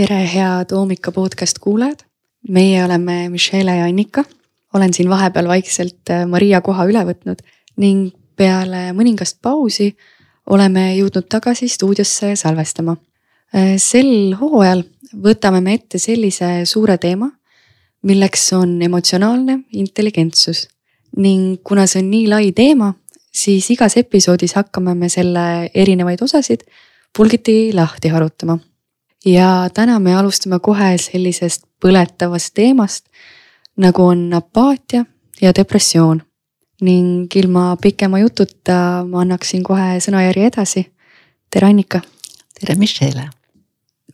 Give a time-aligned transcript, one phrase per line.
[0.00, 1.98] tere, head Oomika podcast kuulajad.
[2.48, 4.24] meie oleme Michelle ja Annika.
[4.74, 7.42] olen siin vahepeal vaikselt äh, Maria koha üle võtnud
[7.76, 9.90] ning peale mõningast pausi
[10.46, 12.96] oleme jõudnud tagasi stuudiosse salvestama.
[13.52, 17.28] Äh, sel hooajal võtame me ette sellise suure teema,
[18.02, 20.68] milleks on emotsionaalne intelligentsus
[21.16, 22.94] ning kuna see on nii lai teema,
[23.32, 26.64] siis igas episoodis hakkame me selle erinevaid osasid
[27.16, 28.60] pulgiti lahti harutama.
[29.24, 33.06] Ja täna me alustame kohe sellisest põletavast teemast
[33.76, 35.04] nagu on apaatia
[35.42, 36.22] ja depressioon.
[36.80, 40.92] ning ilma pikema jututa ma annaksin kohe sõnajärje edasi.
[41.50, 42.00] tere, Annika.
[42.60, 43.28] tere, Michelle.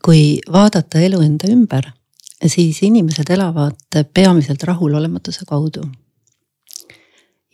[0.04, 1.90] kui vaadata elu enda ümber,
[2.46, 5.82] siis inimesed elavad peamiselt rahulolematuse kaudu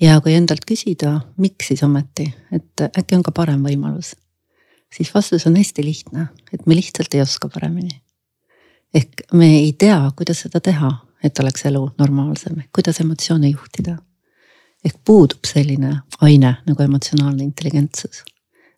[0.00, 4.16] ja kui endalt küsida, miks siis ometi, et äkki on ka parem võimalus,
[4.96, 8.02] siis vastus on hästi lihtne, et me lihtsalt ei oska paremini.
[8.94, 10.92] ehk me ei tea, kuidas seda teha,
[11.24, 13.96] et oleks elu normaalsem, kuidas emotsioone juhtida.
[14.84, 18.24] ehk puudub selline aine nagu emotsionaalne intelligentsus.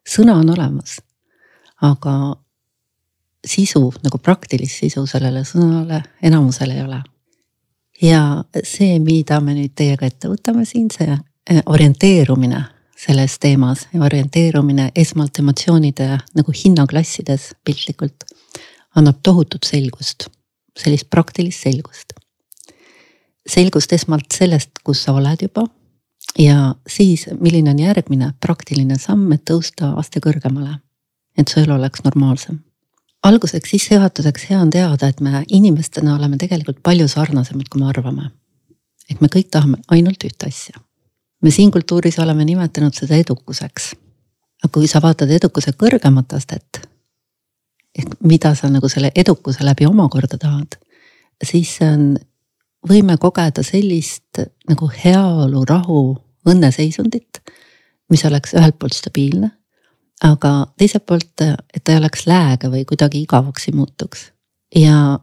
[0.09, 1.01] sõna on olemas,
[1.83, 2.37] aga
[3.47, 7.03] sisu nagu praktilist sisu sellele sõnale enamusel ei ole
[8.03, 12.63] ja see, mida me nüüd teiega ette võtame siin, see eh, orienteerumine
[13.07, 18.25] selles teemas ja orienteerumine esmalt emotsioonide nagu hinnaklassides piltlikult
[18.97, 20.29] annab tohutut selgust,
[20.79, 22.13] sellist praktilist selgust.
[23.47, 25.67] selgust esmalt sellest, kus sa oled juba
[26.39, 30.79] ja siis, milline on järgmine praktiline samm, et tõusta aste kõrgemale.
[31.39, 32.63] et su elu oleks normaalsem
[33.25, 38.31] alguseks sissejuhatuseks hea on teada, et me inimestena oleme tegelikult palju sarnasemad, kui me arvame.
[39.11, 40.81] et me kõik tahame ainult ühte asja.
[41.45, 43.93] Me siin kultuuris oleme nimetanud seda edukuseks.
[44.65, 46.81] aga kui sa vaatad edukuse kõrgemat astet,
[47.99, 50.79] ehk mida sa nagu selle edukuse läbi omakorda tahad,
[51.45, 52.07] siis see on,
[52.89, 56.01] võime kogeda sellist nagu heaolu, rahu,
[56.49, 57.43] õnneseisundit,
[58.11, 59.51] mis oleks ühelt poolt stabiilne
[60.23, 64.31] aga teiselt poolt, et ta ei oleks lääge või kuidagi igavaks ei muutuks.
[64.75, 65.19] ja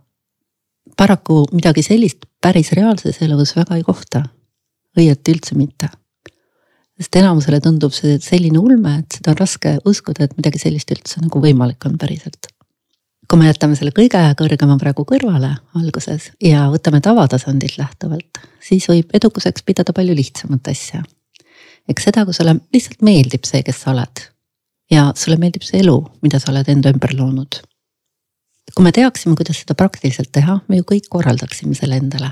[0.98, 4.24] paraku midagi sellist päris reaalses elus väga ei kohta.
[4.98, 5.90] õieti üldse mitte.
[7.02, 11.22] Sest enamusele tundub see selline ulme, et seda on raske uskuda, et midagi sellist üldse
[11.24, 12.52] nagu võimalik on päriselt.
[13.32, 19.14] kui me jätame selle kõige kõrgema praegu kõrvale alguses ja võtame tavatasandilt lähtuvalt, siis võib
[19.16, 21.04] edukuseks pidada palju lihtsamat asja.
[21.90, 24.28] eks seda, kui sulle lihtsalt meeldib see, kes sa oled
[24.92, 27.62] ja sulle meeldib see elu, mida sa oled enda ümber loonud.
[28.76, 32.32] kui me teaksime, kuidas seda praktiliselt teha, me ju kõik korraldaksime selle endale.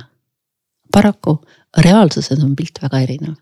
[0.94, 1.40] paraku
[1.78, 3.38] reaalsuses on pilt väga erinev.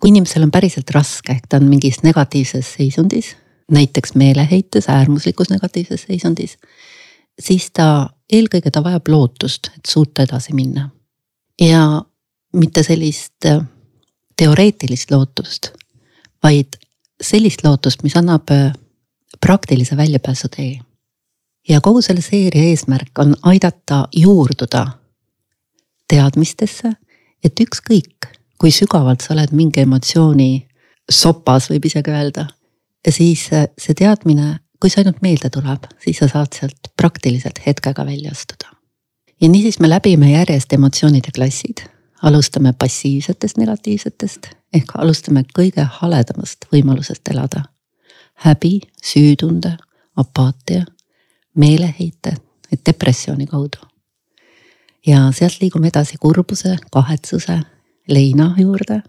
[0.00, 3.36] Kui inimesel on päriselt raske, ehk ta on mingis negatiivses seisundis,
[3.72, 6.56] näiteks meeleheites, äärmuslikus negatiivses seisundis,
[7.38, 10.90] siis ta eelkõige ta vajab lootust, et suuta edasi minna.
[11.60, 12.02] ja
[12.52, 13.62] mitte sellist äh,
[14.36, 15.70] teoreetilist lootust,
[16.42, 16.76] vaid
[17.22, 18.72] sellist lootust, mis annab äh,
[19.40, 20.80] praktilise väljapääsutee.
[21.68, 24.86] ja kogu selle seeria eesmärk on aidata juurduda
[26.08, 26.92] teadmistesse,
[27.44, 28.26] et ükskõik,
[28.60, 30.66] kui sügavalt sa oled mingi emotsiooni
[31.10, 32.46] sopas, võib isegi öelda,
[33.08, 38.06] siis äh, see teadmine, kui see ainult meelde tuleb, siis sa saad sealt praktiliselt hetkega
[38.06, 38.72] välja astuda.
[39.40, 41.84] ja niisiis me läbime järjest emotsioonide klassid
[42.22, 47.62] alustame passiivsetest negatiivsetest ehk alustame kõige haledamast võimalusest elada.
[48.36, 49.76] häbi, süütunde,
[50.16, 50.84] apaatia,
[51.54, 52.34] meeleheite,
[52.86, 53.78] depressiooni kaudu.
[55.06, 57.60] ja sealt liigume edasi kurbuse, kahetsuse,
[58.08, 59.02] leina juurde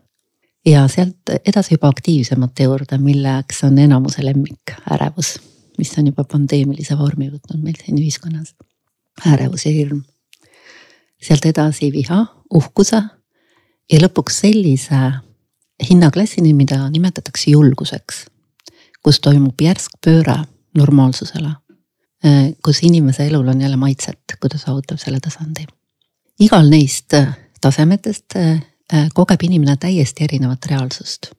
[0.65, 5.37] ja sealt edasi juba aktiivsemate juurde, milleks on enamuse lemmik, ärevus,
[5.77, 8.55] mis on juba pandeemilise vormi võtnud meil siin ühiskonnas.
[9.33, 10.03] ärevus ja hirm
[11.21, 13.01] sealt edasi viha, uhkuse
[13.91, 14.99] ja lõpuks sellise
[15.89, 18.25] hinnaklassini, mida nimetatakse julguseks.
[19.03, 20.35] kus toimub järsk pööre
[20.75, 21.49] normaalsusele,
[22.65, 25.65] kus inimese elul on jälle maitset, kui ta saavutab selle tasandi.
[26.39, 27.13] igal neist
[27.61, 28.35] tasemetest
[29.13, 31.31] kogeb inimene täiesti erinevat reaalsust.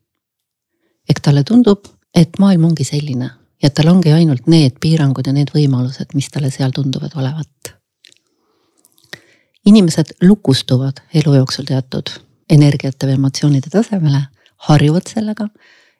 [1.08, 3.30] ehk talle tundub, et maailm ongi selline
[3.62, 7.78] ja tal ongi ainult need piirangud ja need võimalused, mis talle seal tunduvad olevat
[9.68, 12.10] inimesed lukustuvad elu jooksul teatud
[12.50, 14.22] energiate või emotsioonide tasemele,
[14.68, 15.48] harjuvad sellega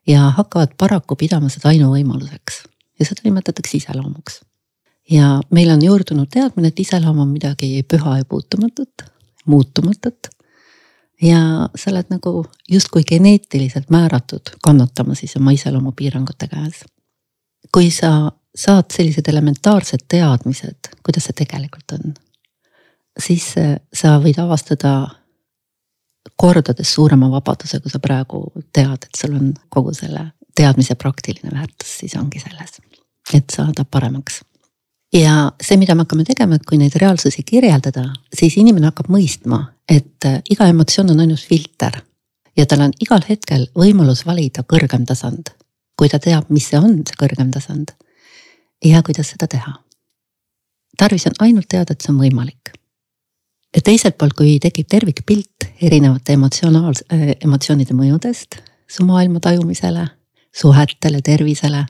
[0.08, 2.62] ja hakkavad paraku pidama seda ainuvõimaluseks
[2.98, 4.40] ja seda nimetatakse iseloomuks.
[5.10, 9.04] ja meil on juurdunud teadmine, et iseloom on midagi püha ja puutumatut,
[9.46, 10.28] muutumatut.
[11.22, 16.84] Ja sa oled nagu justkui geneetiliselt määratud kannatama siis oma iseloomupiirangute käes.
[17.72, 22.14] kui sa saad sellised elementaarsed teadmised, kuidas see tegelikult on.
[23.20, 25.08] siis äh, sa võid avastada
[26.36, 31.98] kordades suurema vabaduse, kui sa praegu tead, et sul on kogu selle teadmise praktiline väärtus,
[32.02, 32.80] siis ongi selles,
[33.34, 34.42] et saada paremaks.
[35.12, 39.62] Ja see, mida me hakkame tegema, et kui neid reaalsusi kirjeldada, siis inimene hakkab mõistma,
[39.88, 42.02] et äh, iga emotsioon on ainult filter
[42.58, 45.52] ja tal on igal hetkel võimalus valida kõrgem tasand,
[45.98, 47.94] kui ta teab, mis see on, see kõrgem tasand
[48.84, 49.72] ja kuidas seda teha.
[50.98, 52.74] tarvis on ainult teada, et see on võimalik.
[53.74, 60.08] ja teiselt poolt, kui tekib tervikpilt erinevate emotsionaals- äh,, emotsioonide mõjudest su maailma tajumisele,
[60.52, 61.86] suhetele, tervisele.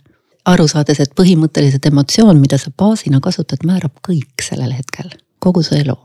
[0.48, 5.76] Aru saades, et põhimõtteliselt emotsioon, mida sa baasina kasutad, määrab kõik sellel hetkel, kogu su
[5.76, 5.96] elu.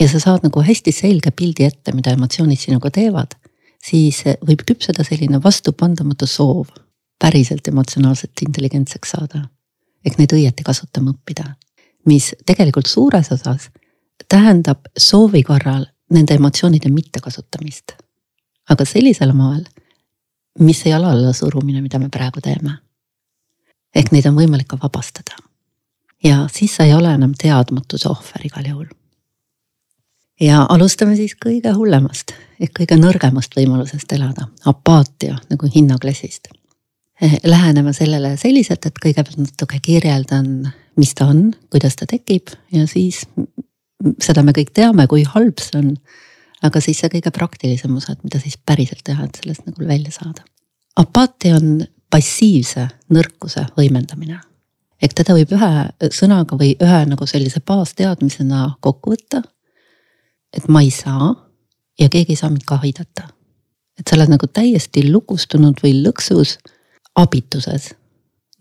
[0.00, 3.34] ja sa saad nagu hästi selge pildi ette, mida emotsioonid sinuga teevad,
[3.82, 6.68] siis võib küpseda selline vastupandamatu soov
[7.18, 9.48] päriselt emotsionaalselt intelligentseks saada
[10.06, 11.54] ehk neid õieti kasutama õppida.
[12.06, 13.68] mis tegelikult suures osas
[14.28, 17.92] tähendab soovi korral nende emotsioonide mittekasutamist.
[18.70, 19.64] aga sellisel moel,
[20.58, 22.78] mis ei ole allasurumine, mida me praegu teeme.
[23.94, 25.36] Ehk neid on võimalik ka vabastada.
[26.24, 28.86] ja siis sa ei ole enam teadmatuse ohver igal juhul.
[30.40, 36.48] ja alustame siis kõige hullemast ehk kõige nõrgemast võimalusest elada, apaatia nagu hinnaklassist
[37.22, 40.68] Eh, lähenema sellele selliselt, et kõigepealt natuke kirjeldan,
[40.98, 43.24] mis ta on, kuidas ta tekib ja siis
[44.22, 45.96] seda me kõik teame, kui halb see on.
[46.62, 50.14] aga siis see kõige praktilisem osa, et mida siis päriselt teha, et sellest nagu välja
[50.14, 50.46] saada.
[50.96, 54.40] apaatia on passiivse nõrkuse võimendamine.
[55.02, 59.42] ehk teda võib ühe sõnaga või ühe nagu sellise baasteadmisena kokku võtta.
[60.56, 61.34] et ma ei saa
[62.00, 63.28] ja keegi ei saa mind ka aidata.
[63.98, 66.58] et sa oled nagu täiesti lukustunud või lõksus
[67.16, 67.94] abituses,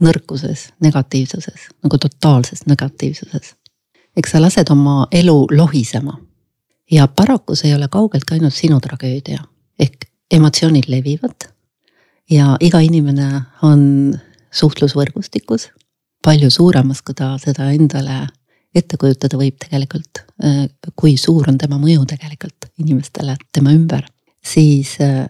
[0.02, 3.56] nõrkuses, negatiivsuses, nagu totaalses negatiivsuses.
[4.18, 6.18] eks sa lased oma elu lohisema.
[6.92, 9.44] ja paraku see ei ole kaugeltki ainult sinu tragöödia,
[9.80, 11.57] ehk emotsioonid levivad.
[12.32, 14.14] Ja iga inimene on
[14.52, 15.70] suhtlusvõrgustikus
[16.24, 18.26] palju suuremas, kui ta seda endale
[18.76, 24.06] ette kujutada võib tegelikult, äh, kui suur on tema mõju tegelikult inimestele tema ümber,
[24.44, 25.26] siis äh,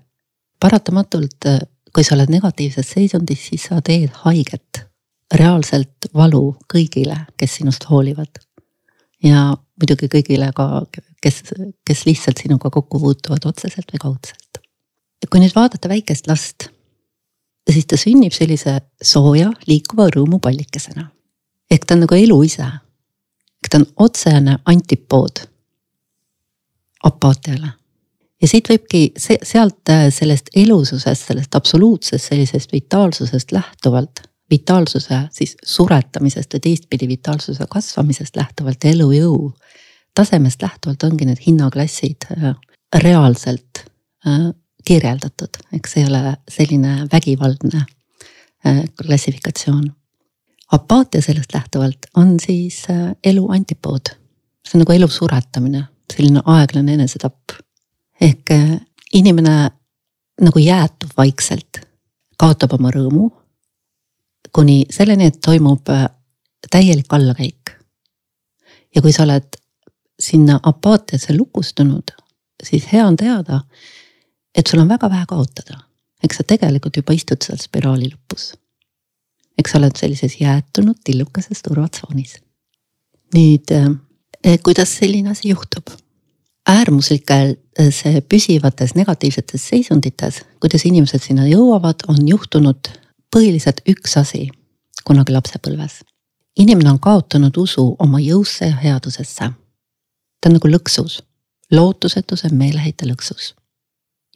[0.60, 1.60] paratamatult äh,
[1.98, 4.84] kui sa oled negatiivses seisundis, siis sa teed haiget,
[5.34, 8.44] reaalselt valu kõigile, kes sinust hoolivad.
[9.24, 9.50] ja
[9.82, 10.86] muidugi kõigile ka,
[11.22, 11.42] kes,
[11.86, 14.62] kes lihtsalt sinuga kokku puutuvad otseselt või kaudselt.
[15.30, 16.70] kui nüüd vaadata väikest last,
[17.74, 21.08] siis ta sünnib sellise sooja liikuva rõõmupallikesena.
[21.72, 22.64] ehk ta on nagu elu ise.
[23.64, 25.44] ehk ta on otsene antipood
[27.04, 27.74] apaatiale
[28.42, 35.56] ja siit võibki see, sealt äh, sellest elususest, sellest absoluutsest sellisest vitaalsusest lähtuvalt, vitaalsuse siis
[35.66, 39.52] suretamisest ja teistpidi vitaalsuse kasvamisest lähtuvalt ja elujõu
[40.16, 42.56] tasemest lähtuvalt ongi need hinnaklassid äh,
[43.04, 43.84] reaalselt
[44.28, 44.50] äh,
[44.88, 47.84] kirjeldatud, eks see ei ole selline vägivaldne
[49.02, 49.84] klassifikatsioon.
[50.72, 52.86] apaatia sellest lähtuvalt on siis
[53.24, 54.12] elu antipood,
[54.66, 57.58] see on nagu elu suretamine, selline aeglane enesetapp
[58.22, 58.80] ehk äh,
[59.14, 59.70] inimene
[60.42, 61.82] nagu jäätub vaikselt,
[62.38, 63.30] kaotab oma rõõmu.
[64.56, 66.08] kuni selleni, et toimub äh,
[66.72, 67.72] täielik allakäik.
[68.96, 69.58] ja kui sa oled
[70.20, 72.12] sinna apaatiasse lukustunud,
[72.64, 73.62] siis hea on teada,
[74.58, 75.78] et sul on väga vähe kaotada.
[76.24, 78.54] eks sa tegelikult juba istud seal spiraali lõpus.
[79.58, 82.38] eks sa oled sellises jäätunud tillukeses turvatsoonis.
[83.36, 85.88] nüüd, äh, kuidas selline asi juhtub?
[86.70, 92.90] äärmuslikel äh, see püsivates negatiivsetes seisundites, kuidas inimesed sinna jõuavad, on juhtunud
[93.36, 94.50] põhiliselt üks asi
[95.08, 96.02] kunagi lapsepõlves.
[96.60, 99.52] inimene on kaotanud usu oma jõusse ja headusesse.
[100.42, 101.22] ta on nagu lõksus,
[101.72, 103.54] lootusetuse meeleheite lõksus.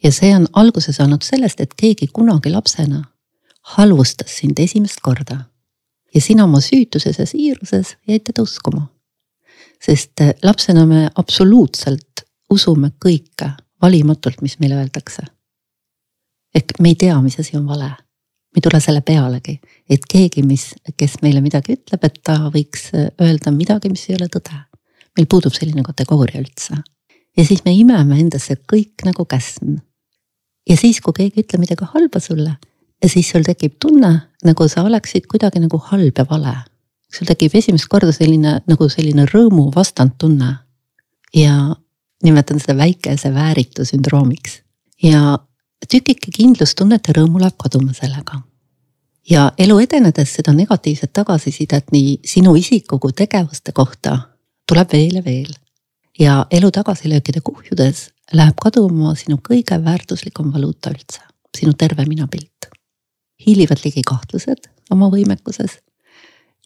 [0.04, 3.04] Ja see on alguse saanud sellest, et keegi kunagi lapsena
[3.76, 5.44] halvustas sind esimest korda.
[6.14, 8.88] ja sina oma süütuses ja siiruses jäid teda uskuma
[9.86, 13.50] sest äh, lapsena me absoluutselt usume kõike
[13.82, 15.24] valimatult, mis meile öeldakse.
[16.54, 17.88] ehk me ei tea, mis asi on vale.
[17.88, 22.90] me ei tule selle pealegi, et keegi, mis, kes meile midagi ütleb, et ta võiks
[22.94, 24.58] äh, öelda midagi, mis ei ole tõde.
[25.16, 26.76] meil puudub selline kategooria üldse.
[27.36, 29.80] ja siis me imeme endasse kõik nagu käsn.
[30.68, 32.56] Ja siis, kui keegi ütleb midagi halba sulle,
[33.06, 34.12] siis sul tekib tunne,
[34.44, 36.56] nagu sa oleksid kuidagi nagu halb ja vale
[37.12, 40.58] sul tekib esimest korda selline nagu selline rõõmu vastandtunne.
[41.34, 41.76] ja
[42.24, 44.60] nimetan seda väikese vääritu sündroomiks
[45.02, 45.38] ja
[45.88, 48.42] tükike kindlustunnet ja rõõmu läheb kaduma sellega.
[49.30, 54.18] ja elu edenedes seda negatiivset tagasisidet nii sinu isiku kui tegevuste kohta
[54.68, 55.52] tuleb veel ja veel.
[56.18, 61.20] ja elu tagasilöökide kuhjudes läheb kaduma sinu kõige väärtuslikum valuuta üldse,
[61.58, 62.68] sinu terve minapilt.
[63.46, 65.78] hiilivad ligi kahtlused oma võimekuses.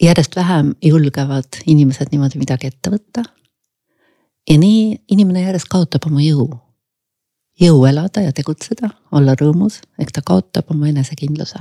[0.02, 3.24] järjest vähem julgevad inimesed niimoodi midagi ette võtta.
[4.50, 6.50] ja nii inimene järjest kaotab oma jõu.
[7.60, 11.58] jõu elada ja tegutseda, olla rõõmus, ehk ta kaotab oma enesekindluse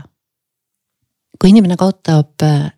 [1.42, 2.72] kui inimene kaotab äh,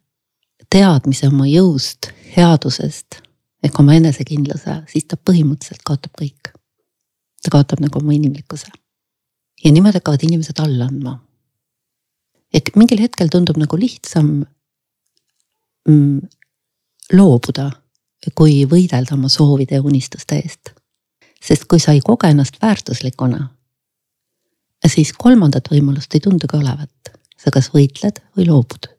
[0.72, 3.22] teadmise oma jõust, headusest
[3.66, 6.54] ehk oma enesekindluse, siis ta põhimõtteliselt kaotab kõik.
[7.48, 8.68] Ta kaotab nagu oma inimlikkuse.
[9.64, 11.18] ja niimoodi hakkavad inimesed alla andma.
[12.54, 14.32] ehk mingil hetkel tundub nagu lihtsam
[15.90, 16.22] mm,
[17.14, 17.72] loobuda,
[18.36, 20.74] kui võidelda oma soovide ja unistuste eest.
[21.44, 23.48] sest kui sa ei koge ennast väärtuslikuna,
[24.88, 28.90] siis kolmandat võimalust ei tundugi olevat sa kas võitled või loobud.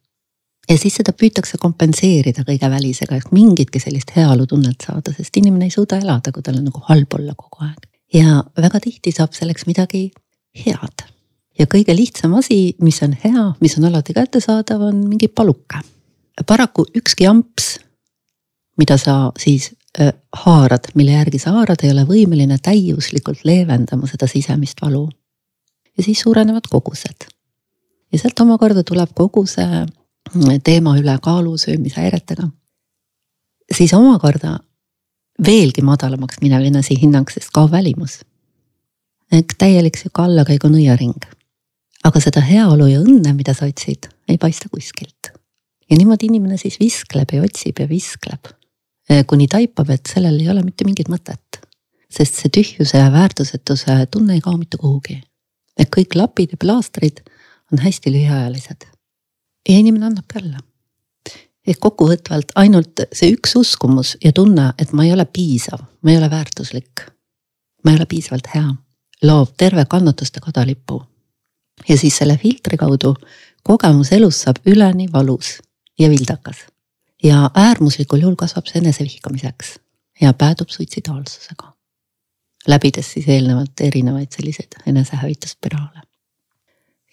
[0.69, 5.75] ja siis seda püütakse kompenseerida kõige välisega, et mingitki sellist heaolutunnet saada, sest inimene ei
[5.75, 7.88] suuda elada, kui tal on nagu halb olla kogu aeg.
[8.15, 10.11] Ja väga tihti saab selleks midagi
[10.65, 11.07] head.
[11.59, 15.83] ja kõige lihtsam asi, mis on hea, mis on alati kättesaadav, on mingi paluke.
[16.47, 17.79] paraku ükski amps,
[18.79, 24.27] mida sa siis äh, haarad, mille järgi sa haarad, ei ole võimeline täiuslikult leevendama seda
[24.27, 25.09] sisemist valu.
[25.97, 27.29] ja siis suurenevad kogused
[28.13, 29.85] ja sealt omakorda tuleb kogu see
[30.65, 32.49] teema ülekaalu söömishäiretega.
[33.77, 34.59] siis omakorda
[35.47, 38.21] veelgi madalamaks minev enesehinnang, sest kaob välimus.
[39.33, 41.19] ehk täielik sihuke allakäigu nõiaring.
[42.05, 45.33] aga seda heaolu ja õnne, mida sa otsid, ei paista kuskilt.
[45.91, 48.53] ja niimoodi inimene siis viskleb ja otsib ja viskleb.
[49.27, 51.63] kuni taipab, et sellel ei ole mitte mingit mõtet.
[52.11, 55.23] sest see tühjuse ja väärtusetuse tunne ei kao mitte kuhugi.
[55.79, 57.23] et kõik lapid ja plaastrid
[57.73, 58.87] on hästi lühiajalised.
[59.69, 60.59] ja inimene annabki alla.
[61.69, 66.19] Ehk kokkuvõtvalt ainult see üks uskumus ja tunne, et ma ei ole piisav, ma ei
[66.21, 67.05] ole väärtuslik.
[67.85, 68.69] ma ei ole piisavalt hea,
[69.23, 71.03] loob terve kannatuste kadalipu.
[71.89, 73.15] ja siis selle filtri kaudu
[73.63, 75.59] kogemus elus saab üleni valus
[75.99, 76.57] ja vildakas.
[77.23, 79.79] ja äärmuslikul juhul kasvab see enesevihkamiseks
[80.21, 81.73] ja päädub suitsidaalsusega.
[82.69, 86.08] läbides siis eelnevalt erinevaid selliseid enesehävitusspiraale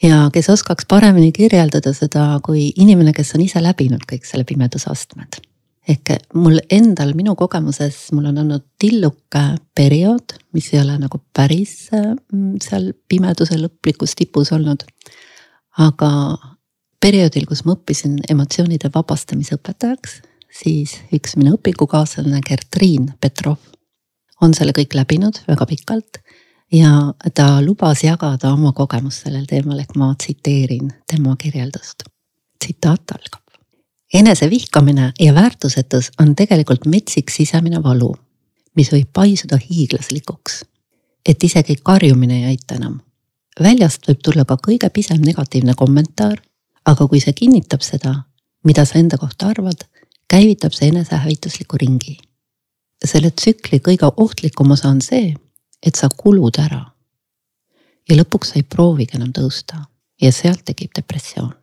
[0.04, 5.42] ja kes oskaks paremini kirjeldada seda kui inimene, kes on ise läbinud kõik selle pimedusastmed.
[5.88, 9.44] ehk mul endal, minu kogemuses, mul on olnud tilluke
[9.76, 14.84] periood, mis ei ole nagu päris mm, seal pimeduse lõplikus tipus olnud.
[15.78, 16.10] aga
[17.02, 23.60] perioodil, kus ma õppisin emotsioonide vabastamise õpetajaks, siis üks minu õpingukaaslane Gertriin Petrov
[24.42, 26.20] on selle kõik läbinud väga pikalt
[26.76, 32.04] ja ta lubas jagada oma kogemust sellel teemal, ehk ma tsiteerin tema kirjeldust.
[32.60, 33.44] tsitaat algab.
[34.14, 38.16] enesevihkamine ja väärtusetus on tegelikult metsik sisemine valu,
[38.76, 40.66] mis võib paisuda hiiglaslikuks.
[41.30, 43.00] et isegi karjumine ei aita enam.
[43.60, 46.42] väljast võib tulla ka kõige pisem negatiivne kommentaar,
[46.86, 48.24] aga kui see kinnitab seda,
[48.64, 49.88] mida sa enda kohta arvad,
[50.28, 52.18] käivitab see enesehävitusliku ringi.
[53.06, 55.36] selle tsükli kõige ohtlikum osa on see
[55.86, 56.84] et sa kulud ära.
[58.10, 59.86] ja lõpuks sa ei proovigi enam tõusta
[60.22, 61.54] ja sealt tekib depressioon.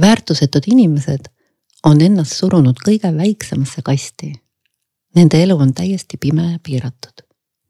[0.00, 1.28] väärtusetud inimesed
[1.84, 4.32] on ennast surunud kõige väiksemasse kasti.
[5.14, 7.24] Nende elu on täiesti pime ja piiratud.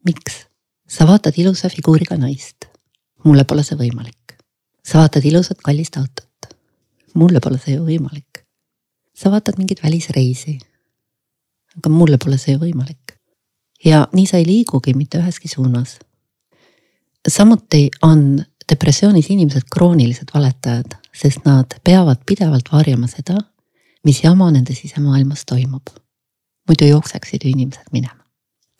[0.05, 0.45] miks?
[0.87, 2.65] sa vaatad ilusa figuuriga naist.
[3.25, 4.37] mulle pole see võimalik.
[4.83, 6.55] sa vaatad ilusat kallist autot.
[7.13, 8.45] mulle pole see ju võimalik.
[9.13, 10.59] sa vaatad mingit välisreisi.
[11.77, 13.16] aga mulle pole see ju võimalik
[13.85, 15.99] ja nii sa ei liigugi mitte üheski suunas.
[17.27, 23.37] samuti on depressioonis inimesed kroonilised valetajad, sest nad peavad pidevalt varjama seda,
[24.03, 25.87] mis jama nende sisemaailmas toimub.
[26.67, 28.23] muidu jookseksid ju inimesed minema.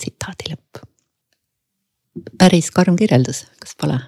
[0.02, 0.86] tsitaadi lõpp.
[2.38, 4.00] päris karm kirjeldus, kas pole?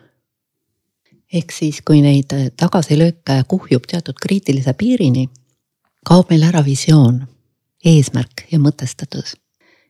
[1.33, 5.29] ehk siis, kui neid tagasilööke kuhjub teatud kriitilise piirini,
[6.05, 7.27] kaob meil ära visioon,
[7.85, 9.35] eesmärk ja mõtestatus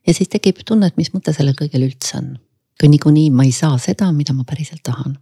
[0.07, 2.37] ja siis tekib tunne, et mis mõte sellel kõigel üldse on.
[2.79, 5.17] kui niikuinii ma ei saa seda, mida ma päriselt tahan.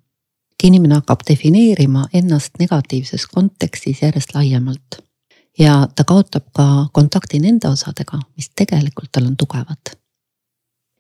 [0.63, 5.01] inimene hakkab defineerima ennast negatiivses kontekstis järjest laiemalt.
[5.60, 9.96] ja ta kaotab ka kontakti nende osadega, mis tegelikult tal on tugevad.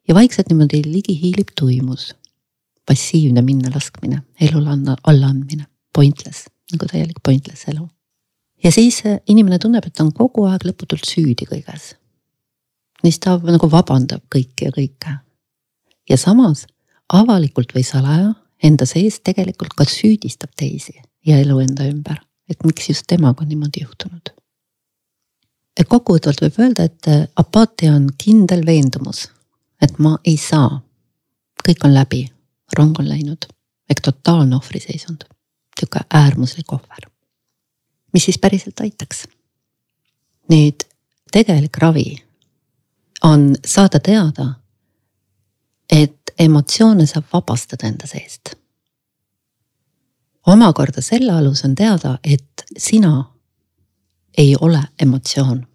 [0.07, 2.15] ja vaikselt niimoodi ligi hiilib tuimus.
[2.85, 4.69] passiivne minnalaskmine, elule
[5.03, 7.89] allaandmine, pointless, nagu täielik pointless elu
[8.63, 11.93] ja siis inimene tunneb, et ta on kogu aeg lõputult süüdi kõiges
[13.01, 15.17] siis ta nagu vabandab kõike ja kõike.
[16.09, 16.65] ja samas
[17.13, 22.17] avalikult või salaja enda sees tegelikult ka süüdistab teisi ja elu enda ümber.
[22.49, 24.33] et miks just temaga on niimoodi juhtunud.
[25.87, 29.29] kokkuvõtvalt võib öelda, et apaatia on kindel veendumus,
[29.81, 30.81] et ma ei saa,
[31.67, 32.27] kõik on läbi,
[32.77, 33.45] rong on läinud
[33.89, 35.23] ehk totaalne ohvriseisund,
[35.79, 37.09] sihuke äärmuslik ohver.
[38.13, 39.27] mis siis päriselt aitaks?
[40.49, 40.83] nüüd
[41.31, 42.26] tegelik ravi
[43.27, 44.53] on saada teada,
[45.91, 48.55] et emotsioone saab vabastada enda seest.
[50.47, 53.23] omakorda selle alus on teada, et sina
[54.37, 55.67] ei ole emotsioon.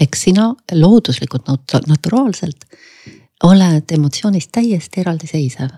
[0.00, 1.48] ehk sina looduslikult,
[1.86, 2.64] naturaalselt
[3.42, 5.70] oled emotsioonist täiesti eraldiseisev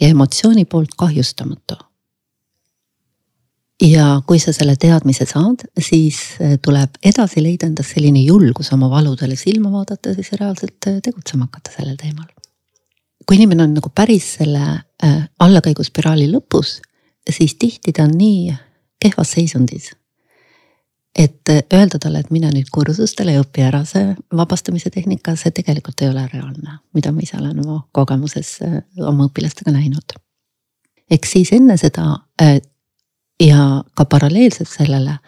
[0.00, 1.91] ja emotsiooni poolt kahjustamatu
[3.82, 8.90] ja kui sa selle teadmise saad, siis äh, tuleb edasi leida endas selline julgus oma
[8.90, 12.28] valudele silma vaadata siis reaalselt äh, tegutsema hakata sellel teemal.
[13.26, 16.80] kui inimene on nagu päris selle äh, allakäiguspiraali lõpus,
[17.30, 18.54] siis tihti ta on nii
[19.02, 19.92] kehvas seisundis.
[21.18, 26.00] et öelda talle, et mine nüüd kursustele ja õpi ära see vabastamise tehnika, see tegelikult
[26.00, 28.58] ei ole reaalne, mida ma ise olen oma kogemuses
[29.06, 30.14] oma õpilastega näinud.
[31.10, 32.14] eks siis enne seda
[33.42, 35.18] ja ka paralleelselt sellele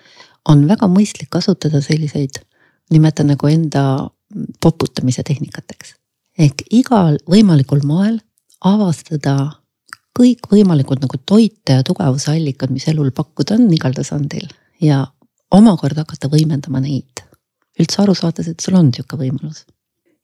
[0.49, 2.39] on väga mõistlik kasutada selliseid,
[2.93, 3.85] nimetan nagu enda
[4.63, 5.95] poputamise tehnikateks.
[6.39, 8.19] ehk igal võimalikul moel
[8.61, 9.53] avastada
[10.19, 14.49] kõikvõimalikud nagu toite ja tugevuse allikad, mis elul pakkuda on igal tasandil
[14.81, 15.07] ja
[15.51, 17.23] omakorda hakata võimendama neid.
[17.79, 19.65] üldse aru saades, et sul on sihuke võimalus.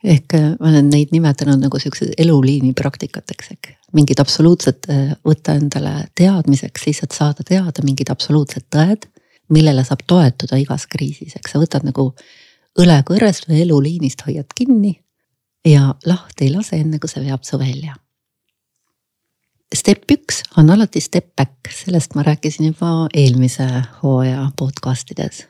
[0.04, 5.94] Ehk ma olen neid nimetanud nagu siukse eluliini praktikateks, ehk mingid absoluutsed, äh, võtta endale
[6.18, 9.08] teadmiseks, lihtsalt saada teada mingid absoluutsed tõed,
[9.50, 12.12] millele saab toetuda igas kriisis, eks sa võtad nagu
[12.78, 14.94] õlekõrrest või eluliinist hoiad kinni
[15.66, 17.96] ja lahti ei lase, enne kui see veab su välja.
[19.74, 23.66] Step üks on alati step back, sellest ma rääkisin juba eelmise
[24.00, 25.44] hooaja podcast ides.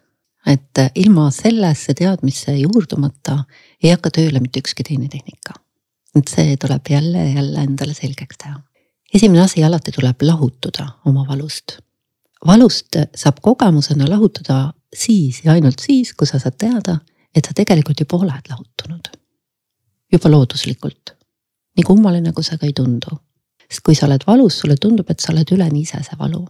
[0.46, 3.44] Et äh, ilma sellesse teadmisse juurdumata
[3.82, 5.58] ei hakka tööle mitte ükski teine tehnika
[6.16, 8.60] et see tuleb jälle ja jälle endale selgeks teha.
[9.14, 11.78] esimene asi, alati tuleb lahutuda oma valust.
[12.46, 16.98] valust saab kogemusena lahutuda siis ja ainult siis, kui sa saad teada,
[17.34, 19.10] et sa tegelikult juba oled lahutunud.
[20.12, 21.14] juba looduslikult.
[21.76, 23.18] nii kummaline, kui see ka ei tundu.
[23.70, 26.46] sest kui sa oled valus, sulle tundub, et sa oled üleni ise see valu.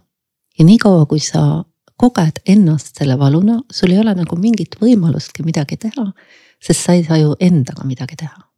[0.59, 1.63] ja niikaua, kui sa
[2.01, 6.07] koged ennast selle valuna, sul ei ole nagu mingit võimalustki midagi teha,
[6.61, 8.51] sest sa ei saa ju endaga midagi teha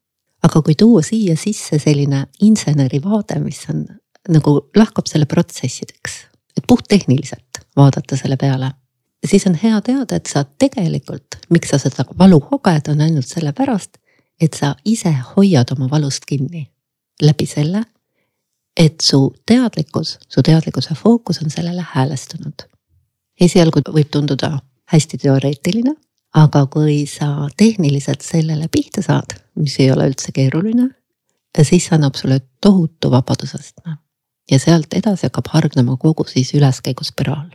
[0.43, 3.85] aga kui tuua siia sisse selline inseneri vaade, mis on
[4.31, 6.17] nagu lahkab selle protsessideks,
[6.57, 8.71] et puhttehniliselt vaadata selle peale,
[9.25, 13.97] siis on hea teada, et sa tegelikult, miks sa seda valu koged, on ainult sellepärast,
[14.41, 16.67] et sa ise hoiad oma valust kinni
[17.23, 17.83] läbi selle,
[18.77, 22.67] et su teadlikkus, su teadlikkuse fookus on sellele häälestunud.
[23.45, 24.57] Esialgu võib tunduda
[24.93, 25.95] hästi teoreetiline
[26.33, 30.89] aga kui sa tehniliselt sellele pihta saad, mis ei ole üldse keeruline,
[31.61, 33.97] siis see annab sulle tohutu vabadusastme.
[34.51, 37.49] ja sealt edasi hakkab hargnema kogu siis üleskäiguspiraal.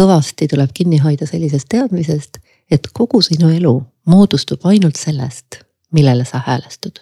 [0.00, 2.38] kõvasti tuleb kinni hoida sellisest teadmisest,
[2.70, 5.62] et kogu sinu elu moodustub ainult sellest,
[5.92, 6.98] millele sa häälestud.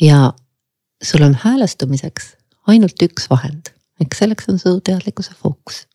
[0.00, 0.32] ja
[1.02, 3.68] sul on häälestumiseks ainult üks vahend,
[4.00, 5.86] eks selleks on su teadlikkuse fookus.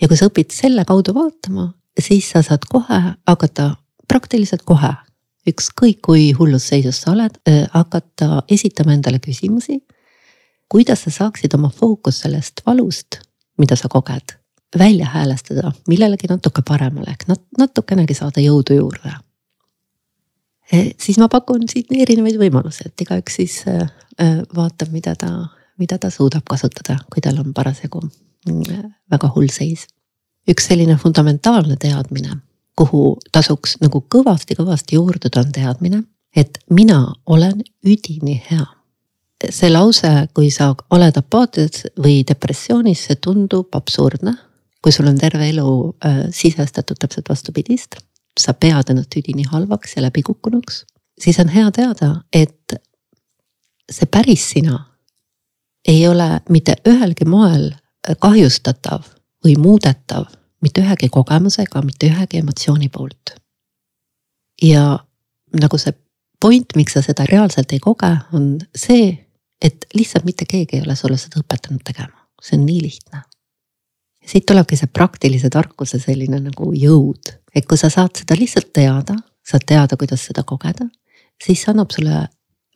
[0.00, 3.72] Ja kui sa õpid selle kaudu vaatama, siis sa saad kohe hakata,
[4.08, 4.92] praktiliselt kohe,
[5.48, 7.38] ükskõik kui hullus seisus sa oled,
[7.74, 9.82] hakata esitama endale küsimusi.
[10.72, 13.18] kuidas sa saaksid oma fookus sellest valust,
[13.58, 14.32] mida sa koged,
[14.78, 19.12] välja häälestada millelegi natuke paremale ehk nat-, natukenegi saada jõudu juurde.
[20.72, 23.58] E, siis ma pakun siin erinevaid võimalusi, et igaüks siis
[24.56, 25.28] vaatab, mida ta,
[25.76, 28.00] mida ta suudab kasutada, kui tal on parasjagu
[28.46, 29.86] väga hull seis
[30.48, 32.36] üks selline fundamentaalne teadmine,
[32.78, 36.02] kuhu tasuks nagu kõvasti-kõvasti juurduda, on teadmine,
[36.36, 38.66] et mina olen üdini hea.
[39.50, 44.34] see lause, kui sa oled apaatias või depressioonis, see tundub absurdne.
[44.82, 47.96] kui sul on terve elu äh, sisestatud täpselt vastupidist,
[48.40, 50.84] sa pead ennast üdini halvaks ja läbikukkunuks,
[51.20, 52.74] siis on hea teada, et
[53.90, 54.88] see päris sina
[55.88, 57.70] ei ole mitte ühelgi moel
[58.20, 59.04] kahjustatav
[59.44, 60.26] või muudetav
[60.62, 63.34] mitte ühegi kogemusega, mitte ühegi emotsiooni poolt.
[64.62, 64.98] ja
[65.60, 65.92] nagu see
[66.40, 69.10] point, miks sa seda reaalselt ei koge, on see,
[69.62, 73.22] et lihtsalt mitte keegi ei ole sulle seda õpetanud tegema, see on nii lihtne.
[74.26, 79.16] siit tulebki see praktilise tarkuse selline nagu jõud, et kui sa saad seda lihtsalt teada,
[79.46, 80.86] saad teada, kuidas seda kogeda,
[81.42, 82.28] siis see annab sulle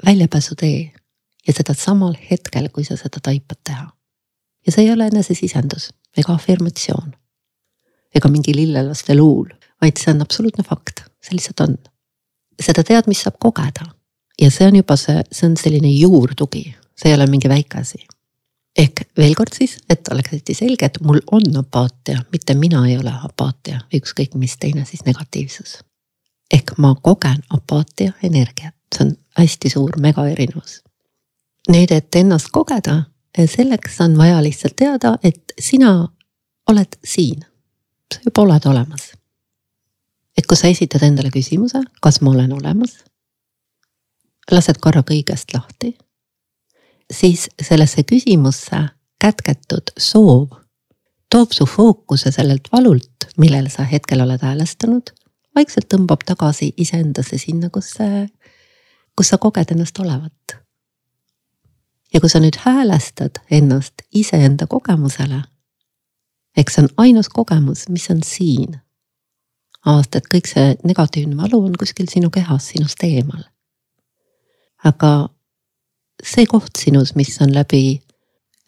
[0.06, 0.78] väljapääsutee
[1.46, 3.86] ja seda samal hetkel, kui sa seda taipad teha.
[4.66, 7.14] Ja see ei ole enesesisendus, ega afirmatsioon.
[8.14, 9.50] ega mingi lillelaste luul,
[9.82, 11.76] vaid see on absoluutne fakt, see lihtsalt on.
[12.62, 13.90] seda teadmist saab kogeda
[14.42, 16.64] ja see on juba see, see on selline juurtugi,
[16.96, 18.06] see ei ole mingi väike asi.
[18.78, 22.98] ehk veel kord siis, et oleks hästi selge, et mul on apaatia, mitte mina ei
[22.98, 25.78] ole apaatia, ükskõik mis teine siis negatiivsus.
[26.52, 30.82] ehk ma kogen apaatia energiat, see on hästi suur megaerinevus.
[31.68, 33.02] nüüd, et ennast kogeda,
[33.44, 36.08] selleks on vaja lihtsalt teada, et sina
[36.70, 37.44] oled siin,
[38.14, 39.12] sa juba oled olemas.
[40.36, 42.98] et kui sa esitad endale küsimuse, kas ma olen olemas
[44.52, 45.96] lased korra kõigest lahti,
[47.12, 48.82] siis sellesse küsimusse
[49.22, 50.60] kätketud soov
[51.32, 55.10] toob su fookuse sellelt valult, millele sa hetkel oled häälestanud,
[55.56, 57.96] vaikselt tõmbab tagasi iseendasse sinna, kus
[59.16, 60.58] kus sa koged ennast olevat.
[62.14, 65.42] Ja kui sa nüüd häälestad ennast iseenda kogemusele,
[66.56, 68.80] eks see on ainus kogemus, mis on siin.
[69.86, 73.44] avastad, kõik see negatiivne valu on kuskil sinu kehas, sinust eemal
[74.84, 75.28] aga
[76.22, 78.00] see koht sinus, mis on läbi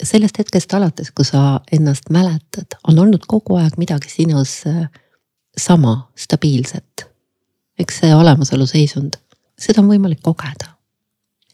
[0.03, 4.87] sellest hetkest alates, kui sa ennast mäletad, on olnud kogu aeg midagi sinus äh,
[5.59, 7.07] sama, stabiilset.
[7.79, 9.19] eks see olemasolu seisund,
[9.59, 10.75] seda on võimalik kogeda.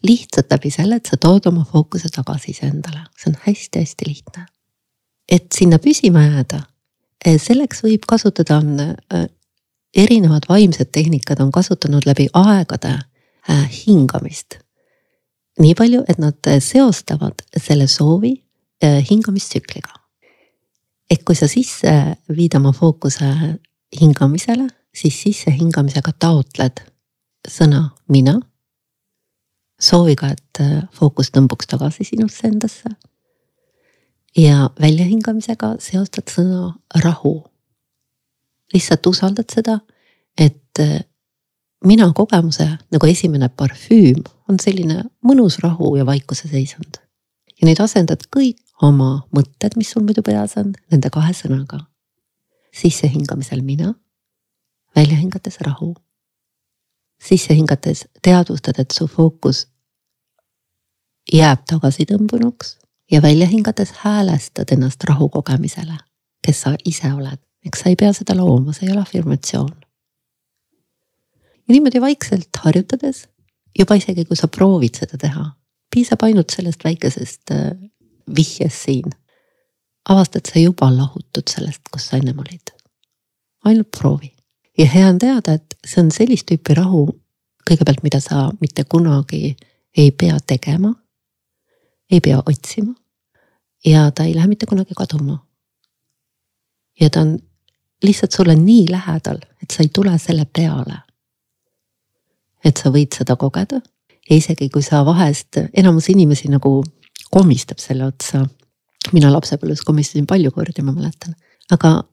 [0.05, 4.45] Lihtsalt läbi selle, et sa tood oma fookuse tagasi iseendale, see on hästi-hästi lihtne.
[5.31, 6.61] et sinna püsima jääda,
[7.25, 8.61] eh, selleks võib kasutada,
[9.13, 9.27] äh,
[9.95, 12.99] erinevad vaimsed tehnikad on kasutanud läbi aegade
[13.49, 14.57] Äh, hingamist.
[15.59, 18.33] nii palju, et nad seostavad selle soovi
[19.09, 19.93] hingamistsükliga.
[21.09, 21.91] ehk kui sa sisse
[22.37, 23.29] viid oma fookuse
[24.01, 24.65] hingamisele,
[24.95, 26.81] siis sissehingamisega taotled
[27.47, 28.39] sõna mina.
[29.81, 30.61] Sooviga, et
[30.95, 32.89] fookus tõmbuks tagasi sinusse endasse.
[34.37, 37.43] ja väljahingamisega seostad sõna rahu.
[38.73, 39.79] lihtsalt usaldad seda,
[40.37, 40.79] et
[41.85, 46.99] mina kogemuse nagu esimene parfüüm on selline mõnus rahu ja vaikuse seisund.
[47.61, 51.85] ja nüüd asendad kõik oma mõtted, mis sul muidu peas on, nende kahe sõnaga.
[52.75, 53.93] sissehingamisel mina,
[54.95, 55.95] välja hingates rahu.
[57.25, 59.65] Sisse hingates teadvustad, et su fookus
[61.33, 62.77] jääb tagasitõmbunuks
[63.11, 65.97] ja välja hingates häälestad ennast rahu kogemisele,
[66.45, 67.41] kes sa ise oled.
[67.65, 69.85] eks sa ei pea seda looma, see ei ole afirmatsioon
[71.67, 73.27] ja niimoodi vaikselt harjutades,
[73.79, 75.45] juba isegi kui sa proovid seda teha,
[75.93, 77.71] piisab ainult sellest väikesest äh,
[78.35, 79.17] vihjest siin.
[80.09, 82.73] avastad sa juba lahutud sellest, kus sa ennem olid.
[83.65, 84.34] ainult proovi
[84.77, 87.07] ja hea on teada, et see on sellist tüüpi rahu,
[87.69, 89.55] kõigepealt, mida sa mitte kunagi
[89.97, 90.93] ei pea tegema.
[92.11, 92.93] ei pea otsima
[93.85, 95.45] ja ta ei lähe mitte kunagi kaduma.
[96.99, 97.39] ja ta on
[98.03, 101.05] lihtsalt sulle nii lähedal, et sa ei tule selle peale
[102.65, 103.81] et sa võid seda kogeda.
[104.25, 106.79] ja isegi kui sa vahest, enamus inimesi nagu
[107.31, 108.45] komistab selle otsa.
[109.13, 111.35] mina lapsepõlves komistasin palju kordi, ma mäletan,
[111.71, 112.03] aga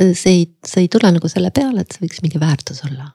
[0.00, 3.12] see ei, see ei tule nagu selle peale, et see võiks mingi väärtus olla.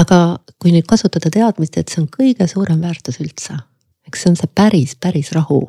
[0.00, 0.18] aga
[0.56, 3.58] kui nüüd kasutada teadmist, et see on kõige suurem väärtus üldse,
[4.08, 5.66] eks see on see päris, päris rahu,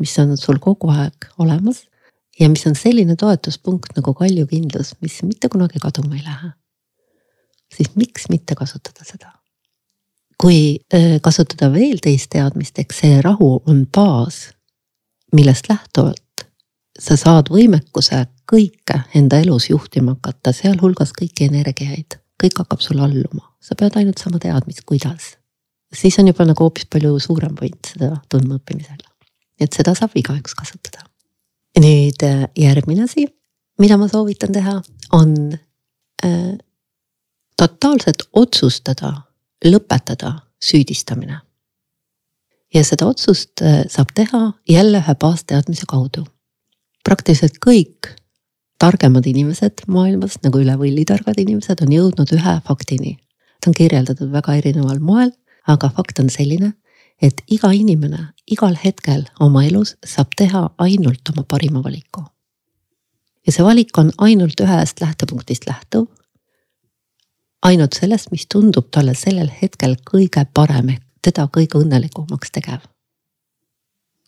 [0.00, 1.84] mis on sul kogu aeg olemas
[2.40, 6.54] ja mis on selline toetuspunkt nagu kaljukindlus, mis mitte kunagi kaduma ei lähe
[7.76, 9.32] siis miks mitte kasutada seda?
[10.38, 14.52] kui äh, kasutada veel teist teadmist, eks see rahu on baas,
[15.34, 16.44] millest lähtuvalt
[16.94, 23.44] sa saad võimekuse kõike enda elus juhtima hakata, sealhulgas kõiki energiaid, kõik hakkab sulle alluma,
[23.60, 25.36] sa pead ainult saama teadmist, kuidas.
[25.94, 29.02] siis on juba nagu hoopis palju suurem point seda tundmaõppimisel.
[29.60, 31.04] et seda saab igaüks kasutada.
[31.78, 33.26] nüüd äh, järgmine asi,
[33.78, 34.82] mida ma soovitan teha,
[35.12, 35.52] on
[36.24, 36.56] äh,
[37.56, 39.12] totaalselt otsustada,
[39.64, 40.32] lõpetada
[40.64, 41.40] süüdistamine.
[42.74, 46.24] ja seda otsust äh, saab teha jälle ühe baasteadmise kaudu.
[47.04, 48.16] praktiliselt kõik
[48.78, 53.18] targemad inimesed maailmas nagu üle võlli targad inimesed on jõudnud ühe faktini.
[53.60, 55.32] ta on kirjeldatud väga erineval moel,
[55.66, 56.72] aga fakt on selline,
[57.22, 62.24] et iga inimene igal hetkel oma elus saab teha ainult oma parima valiku.
[63.46, 66.06] ja see valik on ainult ühest lähtepunktist lähtuv
[67.62, 72.80] ainult sellest, mis tundub talle sellel hetkel kõige parem ehk teda kõige õnnelikumaks tegev.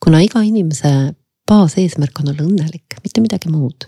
[0.05, 1.15] kuna iga inimese
[1.47, 3.87] baaseesmärk on olla õnnelik, mitte midagi muud.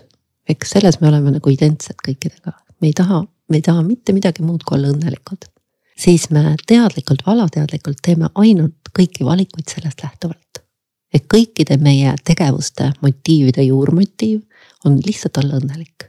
[0.49, 4.43] Eks selles me oleme nagu identsed kõikidega, me ei taha, me ei taha mitte midagi
[4.45, 5.49] muud kui olla õnnelikud.
[5.97, 10.63] siis me teadlikult või alateadlikult teeme ainult kõiki valikuid sellest lähtuvalt.
[11.13, 14.41] et kõikide meie tegevuste motiivide juurmotiiv
[14.85, 16.07] on lihtsalt olla õnnelik.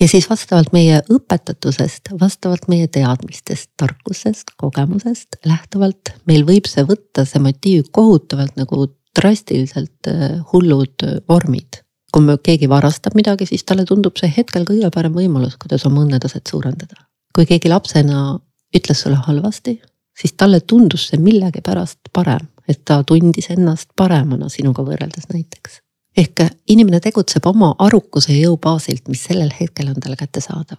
[0.00, 7.24] ja siis vastavalt meie õpetatusest, vastavalt meie teadmistest, tarkusest, kogemusest lähtuvalt meil võib see võtta,
[7.24, 11.83] see motiiv kohutavalt nagu drastiliselt äh, hullud vormid.
[12.14, 16.46] Kui keegi varastab midagi, siis talle tundub see hetkel kõige parem võimalus, kuidas oma õnnetaset
[16.50, 16.94] suurendada.
[17.34, 18.38] kui keegi lapsena
[18.76, 19.80] ütles sulle halvasti,
[20.20, 25.80] siis talle tundus see millegipärast parem et ta tundis ennast paremana sinuga võrreldes näiteks.
[26.16, 30.78] ehk inimene tegutseb oma arukuse ja jõu baasilt, mis sellel hetkel on talle kättesaadav.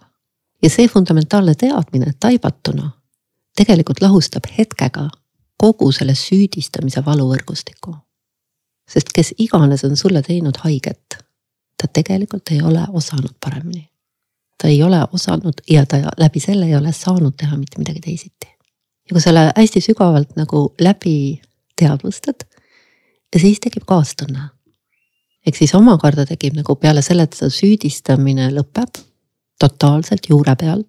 [0.62, 2.90] ja see fundamentaalne teadmine taibatuna
[3.56, 5.08] tegelikult lahustab hetkega
[5.56, 7.96] kogu selle süüdistamise valuvõrgustiku.
[8.90, 11.25] sest kes iganes on sulle teinud haiget,
[11.82, 13.88] ta tegelikult ei ole osanud paremini.
[14.62, 18.46] ta ei ole osanud ja ta läbi selle ei ole saanud teha mitte midagi teisiti.
[19.08, 21.40] ja kui selle hästi sügavalt nagu läbi
[21.76, 22.46] teadvustad.
[23.38, 24.48] siis tekib kaastunne.
[25.46, 29.02] ehk siis omakorda tekib nagu peale selle, et see süüdistamine lõpeb
[29.58, 30.84] totaalselt juure peal.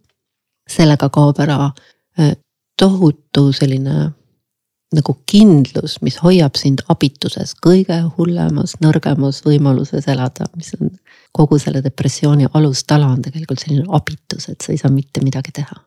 [0.69, 1.71] sellega kaob ära
[2.19, 2.35] äh,
[2.77, 4.11] tohutu selline
[4.95, 10.93] nagu kindlus, mis hoiab sind abituses kõige hullemas, nõrgemas võimaluses elada, mis on
[11.35, 15.83] kogu selle depressiooni alustala on tegelikult selline abitus, et sa ei saa mitte midagi teha.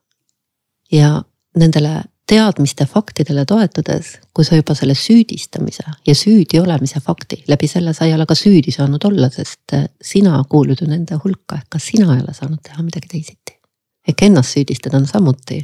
[0.93, 1.23] ja
[1.57, 7.95] nendele teadmiste faktidele toetudes, kui sa juba selle süüdistamise ja süüdi olemise fakti, läbi selle
[7.95, 11.73] sa ei ole ka süüdi saanud olla, sest eh, sina kuulud ju nende hulka, ehk
[11.75, 13.59] ka sina ei ole saanud teha midagi teisiti.
[14.09, 15.63] ehk ennast süüdistada on samuti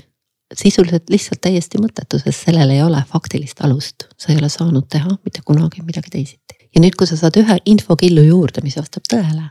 [0.54, 5.18] sisuliselt lihtsalt täiesti mõttetu, sest sellel ei ole faktilist alust, sa ei ole saanud teha
[5.24, 6.54] mitte kunagi midagi teisiti.
[6.74, 9.50] ja nüüd, kui sa saad ühe infokillu juurde, mis vastab tõele,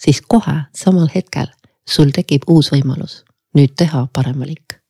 [0.00, 1.50] siis kohe samal hetkel
[1.88, 3.22] sul tekib uus võimalus
[3.54, 4.80] nüüd teha parem valik.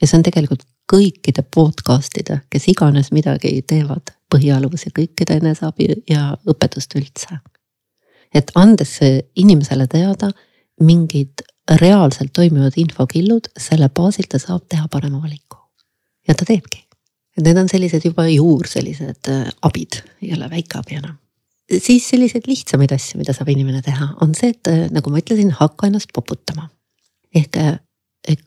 [0.00, 6.32] ja see on tegelikult kõikide podcast'ide, kes iganes midagi teevad, põhialus ja kõikide eneseabi ja
[6.48, 7.38] õpetust üldse.
[8.34, 8.98] et andes
[9.36, 10.30] inimesele teada
[10.80, 11.42] mingid
[11.76, 15.58] reaalselt toimivad infokillud, selle baasil ta saab teha parema valiku.
[16.28, 16.84] ja ta teebki.
[17.36, 21.18] et need on sellised juba juur sellised äh, abid, ei ole väike abi enam.
[21.78, 25.50] siis selliseid lihtsamaid asju, mida saab inimene teha, on see, et äh, nagu ma ütlesin,
[25.50, 26.68] hakka ennast poputama.
[27.34, 27.78] ehk äh,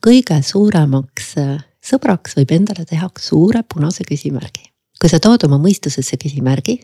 [0.04, 1.34] kõige suuremaks
[1.82, 4.70] sõbraks võib endale teha suure punase küsimärgi.
[5.00, 6.78] kui sa tood oma mõistusesse küsimärgi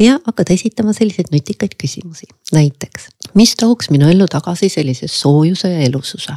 [0.00, 5.86] ja hakkad esitama selliseid nutikaid küsimusi, näiteks, mis tooks minu ellu tagasi sellise soojuse ja
[5.88, 6.36] elususe?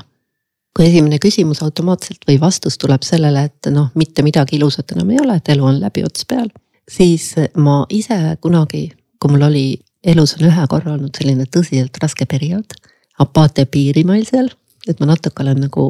[0.78, 5.17] kui esimene küsimus automaatselt või vastus tuleb sellele, et noh, mitte midagi ilusat enam ei
[5.19, 6.48] ole, et elu on läbi ots peal,
[6.88, 8.86] siis ma ise kunagi,
[9.19, 9.65] kui mul oli
[10.06, 12.78] elus on ühe korra olnud selline tõsiselt raske periood,
[13.19, 14.54] apaatia piirimail seal
[14.88, 15.86] et ma natuke olen nagu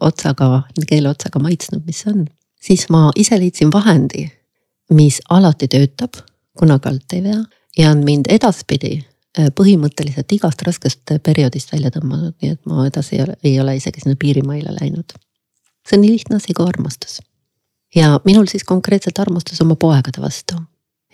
[0.00, 2.26] otsaga, keele otsaga maitsnud, mis see on.
[2.60, 4.26] siis ma ise leidsin vahendi,
[4.92, 6.18] mis alati töötab,
[6.60, 7.40] kunagi alt ei vea
[7.78, 13.16] ja on mind edaspidi äh, põhimõtteliselt igast raskest perioodist välja tõmmanud, nii et ma edasi
[13.16, 15.16] ei ole, ei ole isegi sinna piirimaile läinud.
[15.88, 17.20] see on nii lihtne asi kui armastus.
[17.94, 20.60] ja minul siis konkreetselt armastus oma poegade vastu.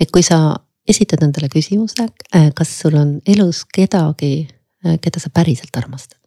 [0.00, 4.48] et kui sa esitad endale küsimuse, äh, kas sul on elus kedagi,
[4.87, 6.20] äh, keda sa päriselt armastad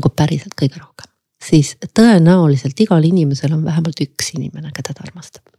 [0.00, 1.08] nagu päriselt kõige rohkem.
[1.40, 5.49] siis tõenäoliselt igal inimesel on vähemalt üks inimene, keda ta armastab.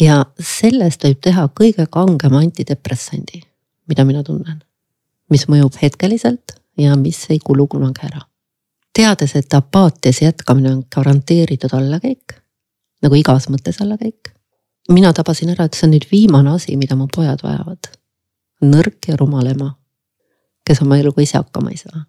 [0.00, 3.42] Ja sellest võib teha kõige kangema antidepressandi,
[3.88, 4.62] mida mina tunnen.
[5.30, 8.20] mis mõjub hetkeliselt ja mis ei kulu kunagi ära.
[8.92, 12.40] teades, et apaatias jätkamine on garanteeritud allakäik,
[13.02, 14.32] nagu igas mõttes allakäik.
[14.88, 17.88] mina tabasin ära, et see on nüüd viimane asi, mida mu pojad vajavad.
[18.62, 19.78] nõrk ja rumal ema,
[20.64, 22.06] kes oma eluga ise hakkama ei saa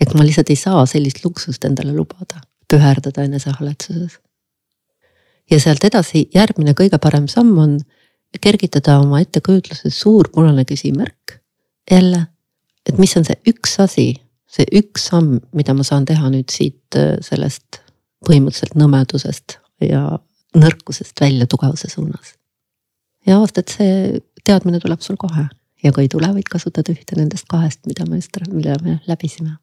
[0.00, 4.18] et ma lihtsalt ei saa sellist luksust endale lubada, püherdada enesehaletsuses.
[5.50, 7.76] Ja sealt edasi järgmine kõige parem samm on
[8.40, 11.40] kergitada oma ettekujutluses suur punane küsimärk.
[11.90, 12.26] jälle,
[12.86, 14.14] et mis on see üks asi,
[14.46, 17.80] see üks samm, mida ma saan teha nüüd siit äh, sellest
[18.26, 20.18] põhimõtteliselt nõmedusest ja
[20.56, 22.34] nõrkusest välja tugevuse suunas.
[23.26, 25.48] ja avastad, see teadmine tuleb sul kohe
[25.82, 29.56] ja kui ei tule, võid kasutada ühte nendest kahest, mida me just, mille me läbisime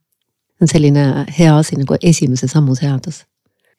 [0.62, 3.24] on selline hea asi nagu esimese sammu seadus.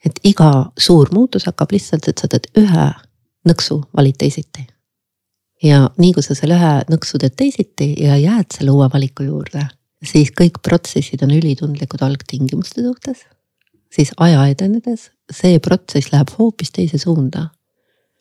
[0.04, 2.86] Et iga suur muutus hakkab lihtsalt, et sa teed ühe
[3.48, 4.66] nõksu, valid teisiti.
[5.62, 9.66] ja nii kui sa selle ühe nõksu teed teisiti ja jääd selle uue valiku juurde,
[10.04, 13.24] siis kõik protsessid on ülitundlikud algtingimuste suhtes.
[13.92, 17.50] siis aja edenedes see protsess läheb hoopis teise suunda.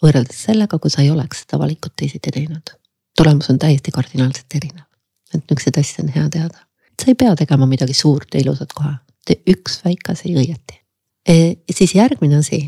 [0.04, 2.76] võrreldes sellega, kui sa ei oleks seda valikut teisiti teinud.
[3.18, 4.88] tulemus on täiesti kardinaalselt erinev.
[5.34, 6.66] et niisuguseid asju on hea teada
[7.02, 8.94] sa ei pea tegema midagi suurt ja ilusat kohe,
[9.26, 10.80] tee üks väike asi õieti.
[11.72, 12.62] Siis järgmine asi,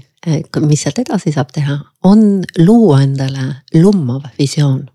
[0.66, 4.86] mis sealt edasi saab teha, on luua endale lummav visioon.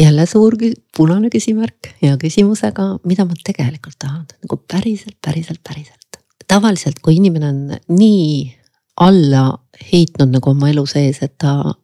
[0.00, 0.54] jälle suur
[0.96, 6.16] punane küsimärk ja küsimusega, mida ma tegelikult tahan, nagu päriselt, päriselt, päriselt.
[6.48, 8.56] tavaliselt, kui inimene on nii
[9.00, 9.58] alla
[9.92, 11.74] heitnud nagu oma elu sees, et ta,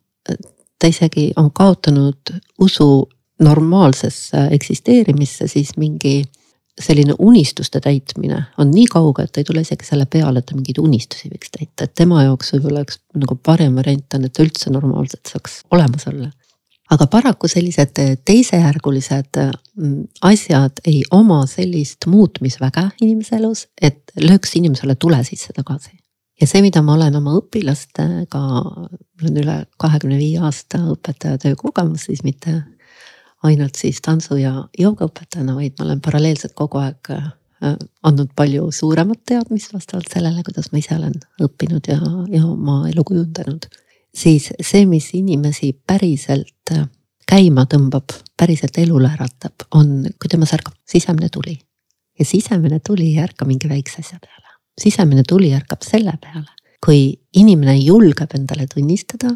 [0.79, 3.09] ta isegi on kaotanud usu
[3.41, 6.23] normaalsesse eksisteerimisse, siis mingi
[6.81, 10.57] selline unistuste täitmine on nii kauge, et ta ei tule isegi selle peale, et ta
[10.57, 14.45] mingeid unistusi võiks täita, et tema jaoks võib-olla üks nagu parem variant on, et ta
[14.45, 16.31] üldse normaalselt saaks olemas olla.
[16.91, 24.95] aga paraku sellised teisejärgulised mm, asjad ei oma sellist muutmisväge inimese elus, et lööks inimesele
[24.95, 25.97] tule sisse tagasi.
[26.41, 32.11] ja see, mida ma olen oma õpilastega, mul on üle kahekümne viie aasta õpetajatöö kogemus,
[32.11, 32.63] siis mitte
[33.49, 37.31] ainult siis tantsu ja joogaõpetajana, vaid ma olen paralleelselt kogu aeg äh,
[38.07, 41.99] andnud palju suuremat teadmist vastavalt sellele, kuidas ma ise olen õppinud ja,
[42.33, 43.69] ja oma elu kujundanud.
[44.17, 46.87] siis see, mis inimesi päriselt äh,
[47.29, 51.59] käima tõmbab, päriselt elule äratab, on, kui temas ärkab sisemine tuli.
[52.19, 56.49] ja sisemine tuli ei ärka mingi väikse asja peale, sisemine tuli ärkab selle peale,
[56.85, 59.35] kui inimene julgeb endale tunnistada,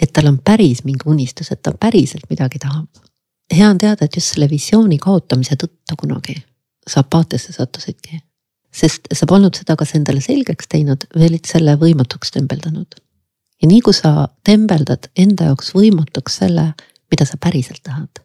[0.00, 3.09] et tal on päris mingi unistus, et ta päriselt midagi tahab
[3.56, 6.36] hea on teada, et just selle visiooni kaotamise tõttu kunagi
[6.88, 8.20] sa apaatiasse sattusidki.
[8.70, 12.94] sest sa polnud seda kas endale selgeks teinud või olid selle võimatuks tembeldanud.
[13.62, 16.72] ja nii kui sa tembeldad enda jaoks võimatuks selle,
[17.10, 18.22] mida sa päriselt tahad.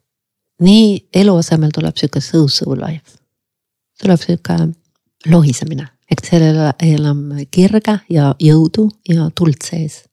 [0.62, 3.18] nii elu asemel tuleb sihuke so-so life.
[4.02, 4.58] tuleb sihuke
[5.26, 10.04] lohisemine, eks seal ei ole enam kirge ja jõudu ja tuld sees.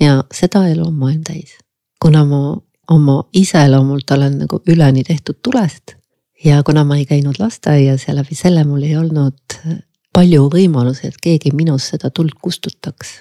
[0.00, 1.56] ja seda elu on maailm täis.
[2.00, 2.56] kuna ma
[2.90, 5.96] oma iseloomult olen nagu üleni tehtud tulest.
[6.44, 9.58] ja kuna ma ei käinud lasteaias ja läbi selle mul ei olnud
[10.12, 13.20] palju võimalusi, et keegi minus seda tuld kustutaks.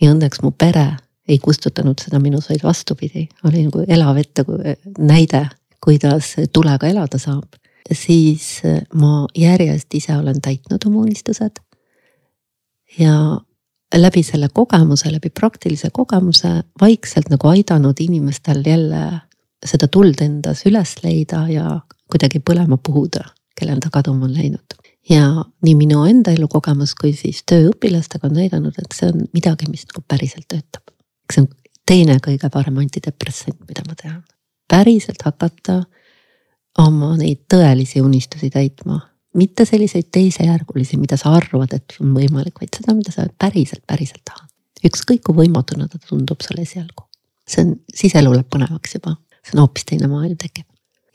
[0.00, 0.96] ja õnneks mu pere
[1.28, 4.44] ei kustutanud seda minus, vaid vastupidi, oli nagu elav ette
[4.98, 5.46] näide,
[5.84, 7.60] kuidas tulega elada saab.
[7.92, 8.62] siis
[8.94, 11.60] ma järjest ise olen täitnud oma unistused.
[12.98, 13.40] ja
[13.94, 16.48] läbi selle kogemuse, läbi praktilise kogemuse
[16.80, 19.04] vaikselt nagu aidanud inimestel jälle
[19.64, 23.24] seda tuld endas üles leida ja kuidagi põlema puhuda,
[23.58, 24.80] kellel ta kaduma on läinud.
[25.08, 29.68] ja nii minu enda elukogemus kui siis töö õpilastega on näidanud, et see on midagi,
[29.70, 30.94] mis nagu päriselt töötab.
[31.32, 31.48] see on
[31.86, 34.22] teine kõige parem antidepressant, mida ma tean.
[34.68, 35.82] päriselt hakata
[36.78, 39.00] oma neid tõelisi unistusi täitma
[39.34, 44.22] mitte selliseid teisejärgulisi, mida sa arvad, et on võimalik, vaid seda, mida sa päriselt, päriselt
[44.24, 44.50] tahad.
[44.84, 47.06] ükskõik kui võimatuna ta tundub sulle esialgu.
[47.48, 50.66] see on, siis elu läheb põnevaks juba, see on hoopis teine maailm tekib.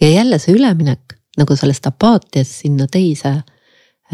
[0.02, 3.30] ja jälle see üleminek nagu sellest apaatiast sinna teise,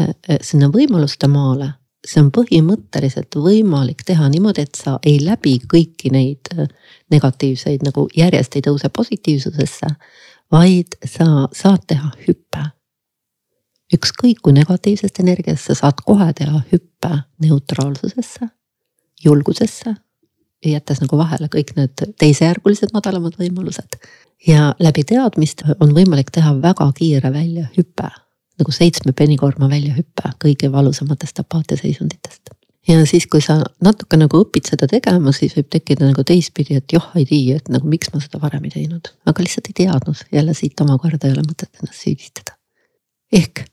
[0.00, 1.72] äh, äh, sinna võimaluste maale,
[2.06, 6.68] see on põhimõtteliselt võimalik teha niimoodi, et sa ei läbi kõiki neid äh,
[7.10, 9.90] negatiivseid nagu järjest ei tõuse positiivsusesse,
[10.52, 12.70] vaid sa saad teha hüppe
[13.94, 18.50] ükskõik kui negatiivsest energiast, sa saad kohe teha hüppe neutraalsusesse,
[19.24, 19.94] julgusesse.
[20.66, 23.98] jättes nagu vahele kõik need teisejärgulised madalamad võimalused.
[24.46, 28.10] ja läbi teadmist on võimalik teha väga kiire väljahüpe,
[28.58, 32.50] nagu seitsme penikoorma väljahüpe kõige valusamatest apaatiaseisunditest
[32.88, 36.92] ja siis, kui sa natuke nagu õpid seda tegema, siis võib tekkida nagu teistpidi, et
[36.92, 40.26] joh, ei tea, et nagu miks ma seda varem ei teinud, aga lihtsalt ei teadnud,
[40.32, 42.58] jälle siit omakorda ei ole mõtet ennast süüdistada.
[43.32, 43.64] ehk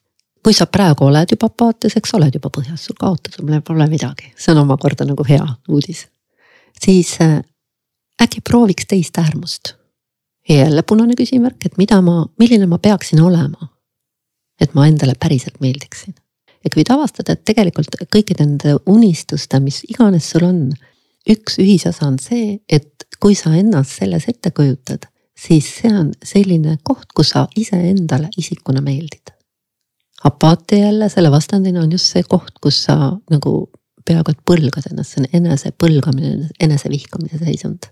[0.43, 4.51] kui sa praegu oled juba apaatias, eks oled juba põhjas, sul kaotada pole midagi, see
[4.53, 6.07] on omakorda nagu hea uudis.
[6.83, 7.39] siis äh,
[8.21, 9.75] äkki prooviks teist äärmust.
[10.49, 13.69] ja jälle punane küsimärk, et mida ma, milline ma peaksin olema.
[14.61, 16.15] et ma endale päriselt meeldiksin.
[16.65, 20.71] et võid avastada, et tegelikult kõikide nende unistuste, mis iganes sul on,
[21.29, 25.07] üks ühisosa on see, et kui sa ennast selles ette kujutad,
[25.39, 29.32] siis see on selline koht, kus sa iseendale isikuna meeldid
[30.23, 32.95] apaatia jälle, selle vastandina on just see koht, kus sa
[33.31, 33.53] nagu
[34.07, 37.89] peaaegu et põlgad ennast, see on enese põlgamine, enese vihkamise seisund.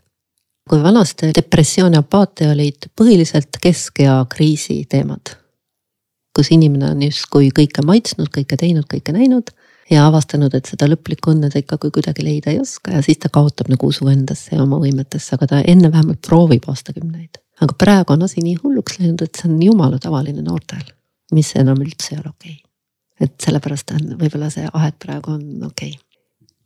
[0.70, 5.36] kui vanasti depressioon ja apaatia olid põhiliselt keskea kriisi teemad.
[6.36, 9.52] kus inimene on justkui kõike maitsnud, kõike teinud, kõike näinud
[9.92, 13.30] ja avastanud, et seda lõplikku õnne ta ikkagi kuidagi leida ei oska ja siis ta
[13.30, 17.38] kaotab nagu usu endasse ja oma võimetesse, aga ta enne vähemalt proovib aastakümneid.
[17.62, 20.88] aga praegu on asi nii hulluks läinud, et see on jumala tavaline noortel
[21.32, 23.28] mis enam üldse ei ole okei okay..
[23.28, 26.00] et sellepärast on võib-olla see aeg praegu on okei okay.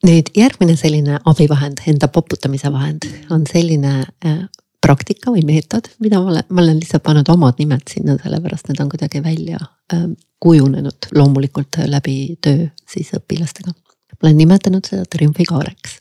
[0.10, 4.46] nüüd järgmine selline abivahend, enda poputamise vahend on selline äh,
[4.86, 8.82] praktika või meetod, mida ma olen, ma olen lihtsalt pannud omad nimed sinna, sellepärast need
[8.84, 10.08] on kuidagi välja äh,
[10.46, 13.74] kujunenud loomulikult läbi töö siis õpilastega.
[14.22, 16.00] olen nimetanud seda triumfikaareks.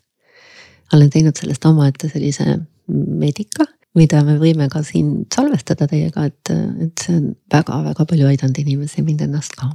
[0.93, 2.59] olen teinud sellest omaette sellise
[2.89, 6.51] meedika, mida me võime ka siin salvestada teiega, et,
[6.83, 9.71] et see on väga-väga palju aidanud inimesi, mind ennast ka.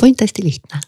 [0.00, 0.80] point hästi lihtne.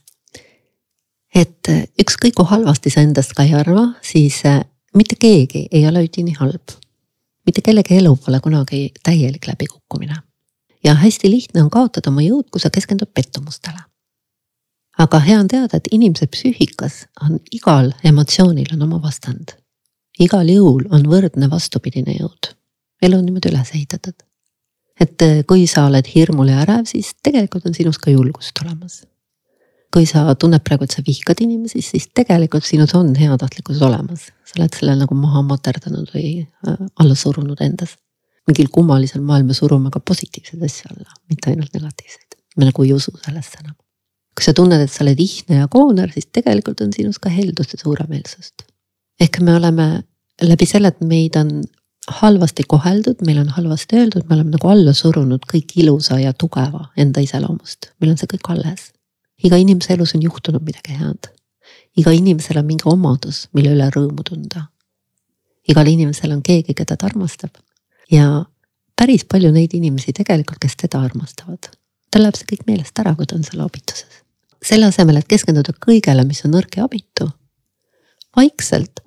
[1.35, 1.69] et
[2.01, 4.43] ükskõik kui halvasti sa endast ka ei arva, siis
[4.97, 6.75] mitte keegi ei ole üdini halb.
[7.47, 10.17] mitte kellegi elu pole kunagi täielik läbikukkumine.
[10.85, 13.81] ja hästi lihtne on kaotada oma jõud, kui sa keskendud pettumustele.
[14.99, 19.58] aga hea on teada, et inimese psüühikas on igal emotsioonil on oma vastand.
[20.19, 22.55] Igal jõul on võrdne vastupidine jõud.
[23.03, 24.17] elu on niimoodi üles ehitatud.
[25.01, 29.05] et kui sa oled hirmul ja ärev, siis tegelikult on sinus ka julgust olemas
[29.95, 34.29] kui sa tunned praegu, et sa vihkad inimesi, siis tegelikult sinus on heatahtlikkus olemas.
[34.45, 37.97] sa oled selle nagu maha materdanud või äh, alla surunud endas.
[38.49, 42.37] mingil kummalisel moel me surume ka positiivseid asju alla, mitte ainult negatiivseid.
[42.57, 43.77] me nagu ei usu sellesse enam.
[44.37, 47.73] kui sa tunned, et sa oled ihne ja kooner, siis tegelikult on sinus ka heldust
[47.73, 48.69] ja suuremeelsust.
[49.21, 50.05] ehk me oleme
[50.43, 51.63] läbi selle, et meid on
[52.21, 56.89] halvasti koheldud, meil on halvasti öeldud, me oleme nagu alla surunud kõik ilusa ja tugeva
[56.97, 58.93] enda iseloomust, meil on see kõik alles
[59.45, 61.31] iga inimese elus on juhtunud midagi head.
[61.97, 64.69] iga inimesel on mingi omadus, mille üle rõõmu tunda.
[65.69, 67.51] igal inimesel on keegi, keda ta armastab.
[68.11, 68.45] ja
[68.97, 71.71] päris palju neid inimesi tegelikult, kes teda armastavad.
[72.11, 74.23] tal läheb see kõik meelest ära, kui ta on seal abituses.
[74.63, 77.31] selle asemel, et keskenduda kõigele, mis on nõrk ja abitu.
[78.37, 79.01] vaikselt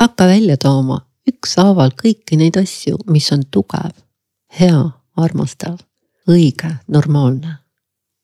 [0.00, 3.92] hakka välja tooma ükshaaval kõiki neid asju, mis on tugev,
[4.60, 4.80] hea,
[5.16, 5.76] armastav,
[6.28, 7.58] õige, normaalne.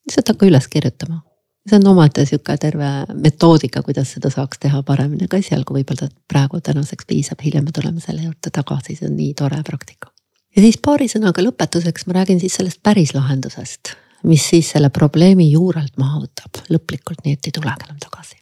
[0.07, 1.21] lihtsalt hakka üles kirjutama
[1.69, 6.61] see on omaette sihuke terve metoodika, kuidas seda saaks teha paremini, aga esialgu võib-olla praegu
[6.65, 10.13] tänaseks piisab, hiljem me tuleme selle juurde tagasi, see on nii tore praktika.
[10.57, 13.95] ja siis paari sõnaga lõpetuseks ma räägin siis sellest päris lahendusest,
[14.29, 18.37] mis siis selle probleemi juurelt maha võtab lõplikult, nii et ei tulegi enam tagasi.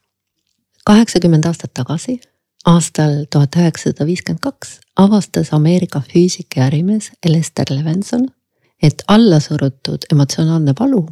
[0.84, 2.18] kaheksakümmend aastat tagasi,
[2.66, 8.28] aastal tuhat üheksasada viiskümmend kaks avastas Ameerika füüsik ja ärimees Lester Levenson,
[8.82, 11.06] et allasurutud emotsionaalne valu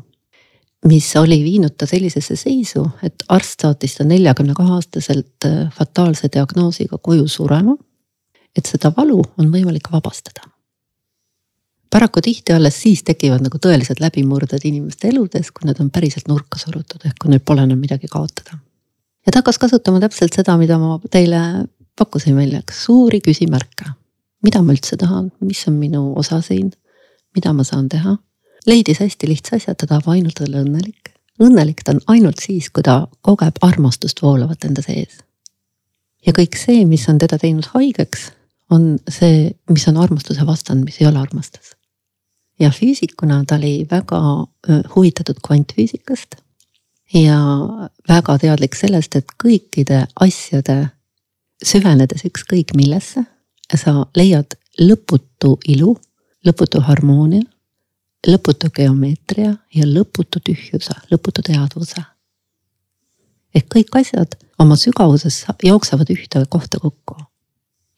[0.86, 6.30] mis oli viinud ta sellisesse seisu, et arst saatis ta neljakümne kahe aastaselt äh, fataalse
[6.32, 7.76] diagnoosiga koju surema.
[8.56, 10.40] et seda valu on võimalik vabastada.
[11.90, 16.58] paraku tihti alles siis tekivad nagu tõelised läbimurded inimeste eludes, kui need on päriselt nurka
[16.58, 18.58] surutud, ehk kui neil pole enam midagi kaotada.
[19.26, 21.66] Ja ta hakkas kasutama täpselt seda, mida ma teile
[21.98, 23.92] pakkusin välja, suuri küsimärke.
[24.42, 26.72] mida ma üldse tahan, mis on minu osa siin,
[27.36, 28.16] mida ma saan teha
[28.66, 31.12] leidis hästi lihtsa asja, ta tahab ainult olla õnnelik.
[31.40, 35.20] õnnelik ta on ainult siis, kui ta kogeb armastust voolavat enda sees.
[36.26, 38.30] ja kõik see, mis on teda teinud haigeks,
[38.70, 41.76] on see, mis on armastuse vastand, mis ei ole armastus.
[42.60, 44.20] ja füüsikuna ta oli väga
[44.94, 46.36] huvitatud kvantfüüsikast
[47.14, 47.38] ja
[48.08, 50.90] väga teadlik sellest, et kõikide asjade
[51.64, 53.24] süvenedes ükskõik millesse,
[53.76, 55.96] sa leiad lõputu ilu,
[56.46, 57.44] lõputu harmoonia
[58.28, 62.02] lõputu geomeetria ja lõputu tühjuse, lõputu teadvuse.
[63.54, 67.16] ehk kõik asjad oma sügavuses jooksevad ühte kohta kokku.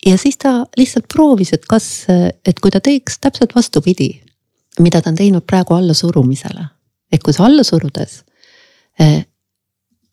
[0.06, 2.06] ja siis ta lihtsalt proovis, et kas,
[2.44, 4.22] et kui ta teeks täpselt vastupidi,
[4.78, 6.64] mida ta on teinud praegu allasurumisele.
[7.12, 8.24] ehk kui sa alla surudes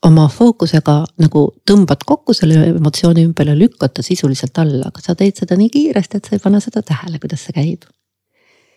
[0.05, 5.15] oma fookusega nagu tõmbad kokku selle emotsiooni ümber ja lükkad ta sisuliselt alla, aga sa
[5.15, 7.83] teed seda nii kiiresti, et sa ei pane seda tähele, kuidas see käib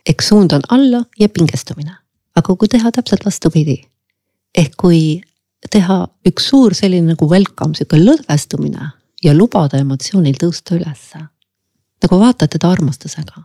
[0.06, 1.96] eks suund on alla ja pingestumine.
[2.36, 3.76] aga kui teha täpselt vastupidi,
[4.56, 5.20] ehk kui
[5.70, 8.86] teha üks suur selline nagu welcome, sihuke lõdvestumine
[9.24, 11.18] ja lubada emotsioonil tõusta ülesse.
[12.02, 13.42] nagu vaatad teda armastusega.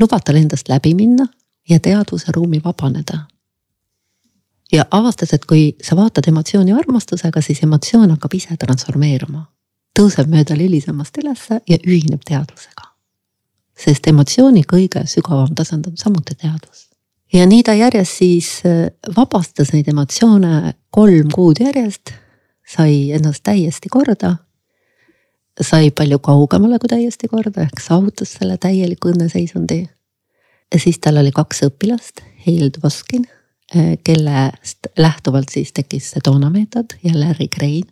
[0.00, 1.26] lubad tal endast läbi minna
[1.68, 3.26] ja teadvuse ruumi vabaneda.
[4.72, 9.46] Ja avastad, et kui sa vaatad emotsiooni armastusega, siis emotsioon hakkab ise transformeeruma.
[9.98, 12.92] tõuseb mööda lilisemast ülesse ja ühineb teadvusega
[13.78, 16.88] sest emotsiooni kõige sügavam tasand on samuti teadvus.
[17.32, 22.12] ja nii ta järjest siis äh, vabastas neid emotsioone kolm kuud järjest,
[22.68, 24.36] sai ennast täiesti korda.
[25.60, 29.86] sai palju kaugemale kui täiesti korda ehk saavutas selle täieliku õnneseisundi.
[30.74, 33.41] ja siis tal oli kaks õpilast, Heil Dvoskin, äh,
[34.04, 37.88] kellest lähtuvalt siis tekkis see Donna meetod ja Larry Crane,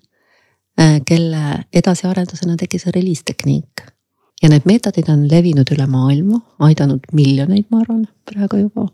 [0.81, 3.87] äh, kelle edasiarendusena tekkis release tehniik
[4.43, 8.89] ja need meetodid on levinud üle maailma, aidanud miljoneid, ma arvan, praegu juba.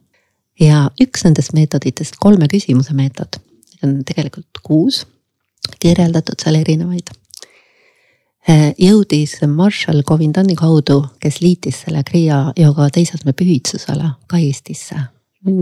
[0.60, 5.02] ja üks nendest meetoditest, kolme küsimuse meetod, neid on tegelikult kuus,
[5.82, 7.12] kirjeldatud seal erinevaid.
[8.48, 15.00] Eh, jõudis Marshall Govindani kaudu, kes liitis selle Kriia yoga teisaldme pühitsusele ka Eestisse,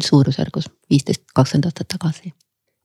[0.03, 2.35] suurusjärgus viisteist, kakskümmend aastat tagasi.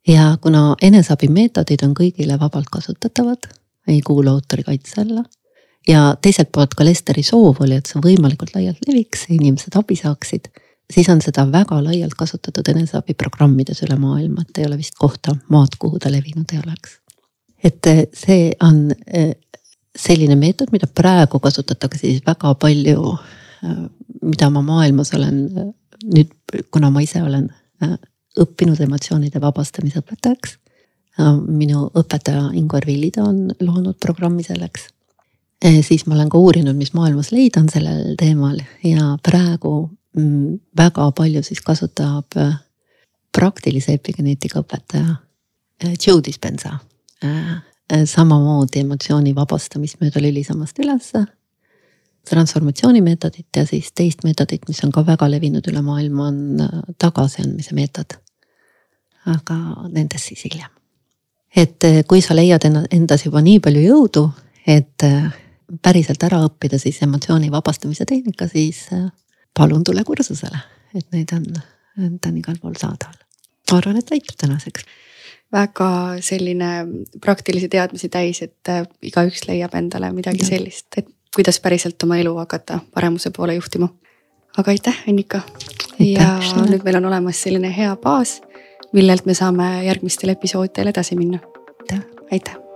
[0.07, 3.49] ja kuna eneseabimeetodid on kõigile vabalt kasutatavad,
[3.87, 5.23] ei kuulu autorikaitse alla
[5.87, 10.49] ja teiselt poolt ka Lesteri soov oli, et see võimalikult laialt leviks, inimesed abi saaksid.
[10.93, 15.77] siis on seda väga laialt kasutatud eneseabiprogrammides üle maailma, et ei ole vist kohta maad,
[15.79, 16.99] kuhu ta levinud ei oleks.
[17.63, 19.35] et eh, see on eh,
[19.97, 23.17] selline meetod, mida praegu kasutatakse siis väga palju,
[23.63, 23.83] eh,
[24.21, 25.73] mida ma maailmas olen
[26.03, 26.31] nüüd,
[26.71, 27.49] kuna ma ise olen
[28.39, 30.57] õppinud emotsioonide vabastamise õpetajaks.
[31.47, 34.87] minu õpetaja Ingvar Villida on loonud programmi selleks
[35.65, 40.59] Eh, siis ma olen ka uurinud, mis maailmas leida on sellel teemal ja praegu mm,
[40.77, 42.37] väga palju siis kasutab
[43.35, 45.17] praktilise epigeneetika õpetaja
[46.05, 46.79] Joe Dispenza.
[48.05, 51.25] samamoodi emotsiooni vabastamist mööda lülisamast ülesse.
[52.29, 58.17] Transformatsioonimeetodit ja siis teist meetodit, mis on ka väga levinud üle maailma, on tagasiandmise meetod.
[59.29, 59.55] aga
[59.91, 60.71] nendest siis hiljem.
[61.55, 64.25] et kui sa leiad endas juba nii palju jõudu,
[64.67, 65.05] et
[65.81, 69.09] päriselt ära õppida siis emotsiooni vabastamise tehnika, siis äh,
[69.57, 70.61] palun tule kursusele,
[70.95, 71.45] et neid on,
[72.21, 73.21] ta on igal pool saadaval.
[73.71, 74.85] ma arvan, et aitab tänaseks.
[75.51, 75.89] väga
[76.21, 76.71] selline
[77.21, 82.35] praktilisi teadmisi täis, et äh, igaüks leiab endale midagi sellist, et kuidas päriselt oma elu
[82.35, 83.89] hakata paremuse poole juhtima.
[84.57, 85.41] aga aitäh, Annika.
[85.99, 86.65] ja šana.
[86.71, 88.41] nüüd meil on olemas selline hea baas,
[88.93, 91.39] millelt me saame järgmistel episoodidel edasi minna.
[91.79, 92.05] aitäh.
[92.31, 92.68] aitäh